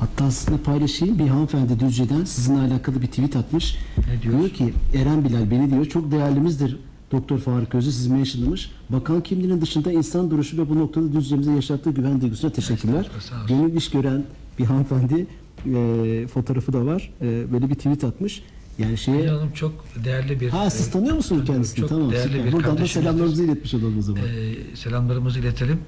[0.00, 1.18] Hatta sizinle paylaşayım.
[1.18, 3.76] Bir hanımefendi Düzce'den sizinle alakalı bir tweet atmış.
[3.98, 4.38] Ne diyor?
[4.38, 6.76] Diyor ki Eren Bilal beni diyor çok değerlimizdir
[7.12, 8.70] Doktor Faruk Özü sizi mentionlamış.
[8.90, 13.06] Bakan kimliğinin dışında insan duruşu ve bu noktada Düzce'mize yaşattığı güven duygusuna teşekkürler.
[13.48, 14.24] Gönül iş gören
[14.58, 15.26] bir hanımefendi
[15.66, 17.10] e, fotoğrafı da var.
[17.22, 18.42] E, böyle bir tweet atmış.
[18.78, 19.72] Yani şeye Hülya Hanım çok
[20.04, 20.50] değerli bir...
[20.50, 21.54] Ha siz e, tanıyor musunuz tanıyorum.
[21.54, 21.80] kendisini?
[21.80, 22.12] Çok tamam.
[22.12, 22.46] değerli süper.
[22.46, 24.22] bir Buradan da selamlarımızı iletmiş olalım o zaman.
[24.22, 25.78] Ee, selamlarımızı iletelim.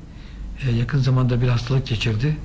[0.69, 2.37] Ee, yakın zamanda bir hastalık geçirdi.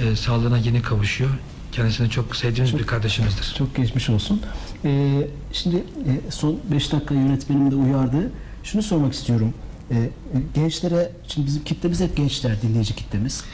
[0.00, 1.30] Ee, sağlığına yeni kavuşuyor.
[1.72, 3.54] Kendisini çok sevdiğimiz bir kardeşimizdir.
[3.58, 4.40] Çok geçmiş olsun.
[4.84, 8.30] Ee, şimdi e, son 5 dakika yönetmenim de uyardı.
[8.62, 9.54] Şunu sormak istiyorum.
[9.90, 10.10] Ee,
[10.54, 13.44] gençlere, şimdi bizim kitlemiz hep gençler, dinleyici kitlemiz.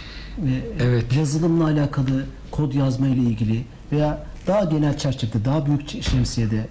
[0.81, 1.17] Evet.
[1.17, 6.69] Yazılımla alakalı, kod yazma ile ilgili veya daha genel çerçevede, daha büyük şemsiyede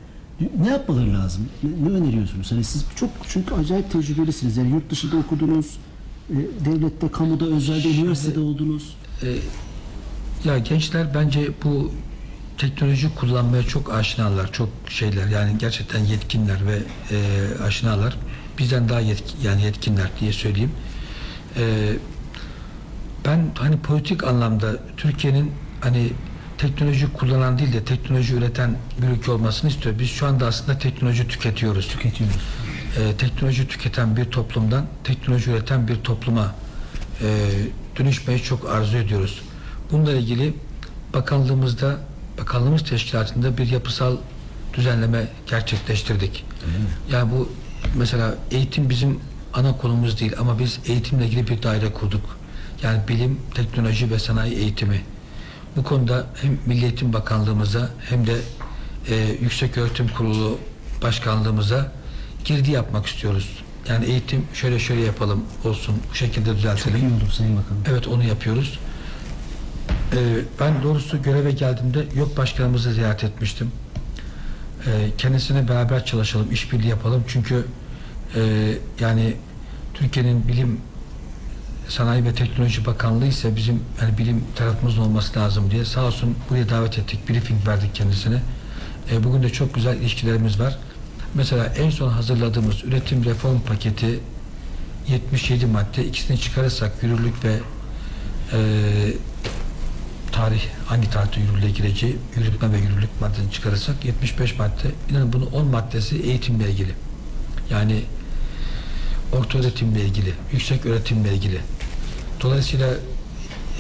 [0.62, 1.49] ne yapmaları lazım?
[1.64, 2.51] Ne, ne öneriyorsunuz?
[2.51, 4.57] Hani siz çok çünkü acayip tecrübelisiniz.
[4.57, 5.78] Yani yurt dışında okudunuz,
[6.30, 6.36] e,
[6.66, 8.97] devlette, kamuda, özelde, üniversitede oldunuz.
[9.24, 9.36] Ee,
[10.49, 11.91] ya gençler bence bu
[12.57, 16.78] teknoloji kullanmaya çok aşinalar, çok şeyler yani gerçekten yetkinler ve
[17.12, 17.18] e,
[17.64, 18.18] aşinalar.
[18.59, 20.72] Bizden daha yetkin, yani yetkinler diye söyleyeyim.
[21.57, 21.93] Ee,
[23.26, 25.52] ben hani politik anlamda Türkiye'nin
[25.82, 26.14] hani
[26.58, 30.00] teknoloji kullanan değil de teknoloji üreten bir ülke olmasını istiyor.
[30.00, 31.88] Biz şu anda aslında teknoloji tüketiyoruz.
[31.88, 32.36] Tüketiyoruz.
[32.98, 36.56] Ee, teknoloji tüketen bir toplumdan teknoloji üreten bir topluma
[37.22, 37.50] e,
[38.00, 39.42] dönüşmeyi çok arzu ediyoruz.
[39.92, 40.54] Bununla ilgili
[41.14, 41.98] bakanlığımızda
[42.40, 44.18] bakanlığımız teşkilatında bir yapısal
[44.74, 46.46] düzenleme gerçekleştirdik.
[47.12, 47.50] Yani bu
[47.98, 49.20] mesela eğitim bizim
[49.54, 52.41] ana konumuz değil ama biz eğitimle ilgili bir daire kurduk.
[52.84, 55.02] Yani bilim, teknoloji ve sanayi eğitimi.
[55.76, 58.36] Bu konuda hem Milli Eğitim Bakanlığımıza hem de
[59.10, 60.58] e, Yüksek Öğretim Kurulu
[61.04, 61.92] Başkanlığımıza
[62.46, 63.64] girdi yapmak istiyoruz.
[63.90, 66.98] Yani eğitim şöyle şöyle yapalım olsun bu şekilde Çok düzeltelim.
[66.98, 67.84] iyi olur Sayın Bakanım.
[67.90, 68.80] Evet onu yapıyoruz.
[70.14, 70.18] Ee,
[70.60, 73.72] ben doğrusu göreve geldiğimde yok başkanımızı ziyaret etmiştim.
[74.88, 77.24] Ee, kendisine beraber çalışalım, işbirliği yapalım.
[77.28, 77.66] Çünkü
[78.36, 78.42] e,
[79.00, 79.34] yani
[79.94, 80.80] Türkiye'nin bilim
[81.92, 86.70] Sanayi ve Teknoloji Bakanlığı ise bizim yani bilim tarafımızın olması lazım diye sağ olsun buraya
[86.70, 88.42] davet ettik, briefing verdik kendisine.
[89.12, 90.78] E, bugün de çok güzel ilişkilerimiz var.
[91.34, 94.20] Mesela en son hazırladığımız üretim reform paketi
[95.08, 97.60] 77 madde ikisini çıkarırsak yürürlük ve
[98.54, 98.60] e,
[100.32, 105.68] tarih hangi tarihte yürürlüğe gireceği yürütme ve yürürlük maddesini çıkarırsak 75 madde inanın bunun 10
[105.68, 106.92] maddesi eğitimle ilgili.
[107.70, 108.04] Yani
[109.34, 111.62] orta öğretimle ilgili, yüksek öğretimle ilgili.
[112.42, 112.89] Dolayısıyla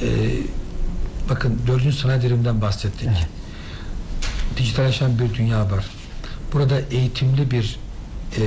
[0.01, 0.07] e,
[1.29, 1.93] bakın 4.
[1.93, 3.07] sanayi devriminden bahsettik.
[3.07, 3.27] Evet.
[4.57, 5.85] Dijitalleşen bir dünya var.
[6.53, 7.79] Burada eğitimli bir
[8.37, 8.43] e,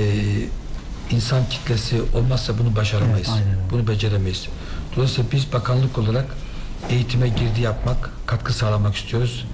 [1.11, 3.27] insan kitlesi olmazsa bunu başaramayız.
[3.29, 4.47] Evet, aynen bunu beceremeyiz.
[4.95, 6.25] Dolayısıyla biz bakanlık olarak
[6.89, 9.45] eğitime girdi yapmak, katkı sağlamak istiyoruz.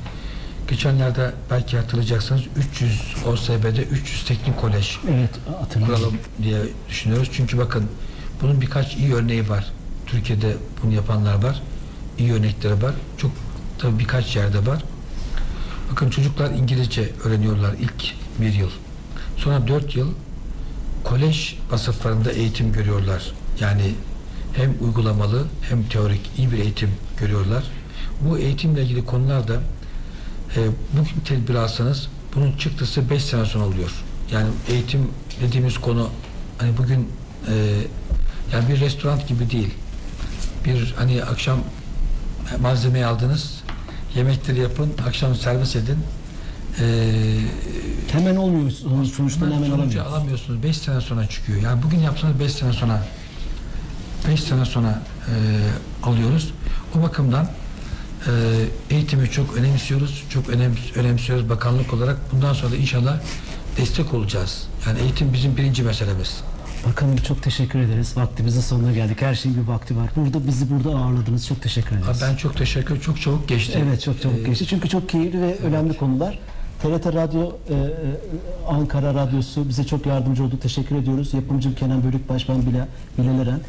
[0.68, 5.30] Geçenlerde belki hatırlayacaksınız 300 OSB'de 300 teknik kolej Evet
[5.74, 7.30] kuralım diye düşünüyoruz.
[7.34, 7.90] Çünkü bakın
[8.42, 9.72] bunun birkaç iyi örneği var.
[10.12, 11.62] Türkiye'de bunu yapanlar var.
[12.18, 12.94] İyi örnekleri var.
[13.18, 13.32] Çok
[13.78, 14.84] tabii birkaç yerde var.
[15.92, 18.70] Bakın çocuklar İngilizce öğreniyorlar ilk bir yıl.
[19.38, 20.12] Sonra dört yıl
[21.04, 23.32] kolej vasıflarında eğitim görüyorlar.
[23.60, 23.94] Yani
[24.54, 27.64] hem uygulamalı hem teorik iyi bir eğitim görüyorlar.
[28.22, 29.62] Bu eğitimle ilgili konularda
[30.56, 30.60] e,
[30.94, 33.92] bugün tedbir alsanız bunun çıktısı 5 sene sonra oluyor.
[34.32, 35.08] Yani eğitim
[35.42, 36.10] dediğimiz konu
[36.58, 37.10] hani bugün
[37.48, 37.54] e,
[38.54, 39.74] yani bir restoran gibi değil.
[40.66, 41.60] Bir hani akşam
[42.62, 43.54] malzemeyi aldınız,
[44.16, 45.98] yemekleri yapın, akşam servis edin.
[46.80, 46.86] E,
[48.12, 48.72] Hemen olmuyor.
[48.72, 49.98] Sonuç- Sonuçtan hemen alamıyoruz.
[50.14, 50.64] alamıyorsunuz.
[50.64, 51.62] 5 sene sonra çıkıyor.
[51.62, 53.08] Yani bugün yapsanız 5 sene sonra
[54.30, 55.34] 5 sene sonra e,
[56.04, 56.52] alıyoruz.
[57.00, 57.50] O bakımdan
[58.28, 58.32] e,
[58.96, 60.24] eğitimi çok önemsiyoruz.
[60.30, 62.18] Çok önem, önemsiyoruz bakanlık olarak.
[62.34, 63.18] Bundan sonra da inşallah
[63.78, 64.68] destek olacağız.
[64.88, 66.42] Yani eğitim bizim birinci meselemiz.
[66.90, 68.18] Bakanım çok teşekkür ederiz.
[68.18, 69.22] Vaktimizin sonuna geldik.
[69.22, 70.12] Her şeyin bir vakti var.
[70.16, 71.48] Burada bizi burada ağırladınız.
[71.48, 72.22] Çok teşekkür ederiz.
[72.22, 73.84] Ben çok teşekkür Çok çabuk geçti.
[73.86, 74.66] Evet çok çabuk Ee, geçti.
[74.68, 76.40] Çünkü çok keyifli ve önemli konular.
[76.82, 77.88] TRT Radyo, e, e,
[78.70, 80.60] Ankara Radyosu bize çok yardımcı oldu.
[80.62, 81.34] Teşekkür ediyoruz.
[81.34, 82.86] Yapımcım Kenan Bölükbaş, ben Bilal,
[83.18, 83.60] Bilal Eren.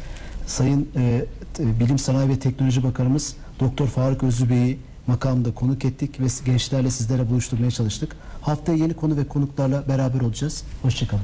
[0.47, 1.25] Sayın e,
[1.59, 7.29] Bilim Sanayi ve Teknoloji Bakanımız Doktor Faruk Özlü Bey'i makamda konuk ettik ve gençlerle sizlere
[7.29, 8.15] buluşturmaya çalıştık.
[8.41, 10.63] Haftaya yeni konu ve konuklarla beraber olacağız.
[10.81, 11.23] Hoşçakalın.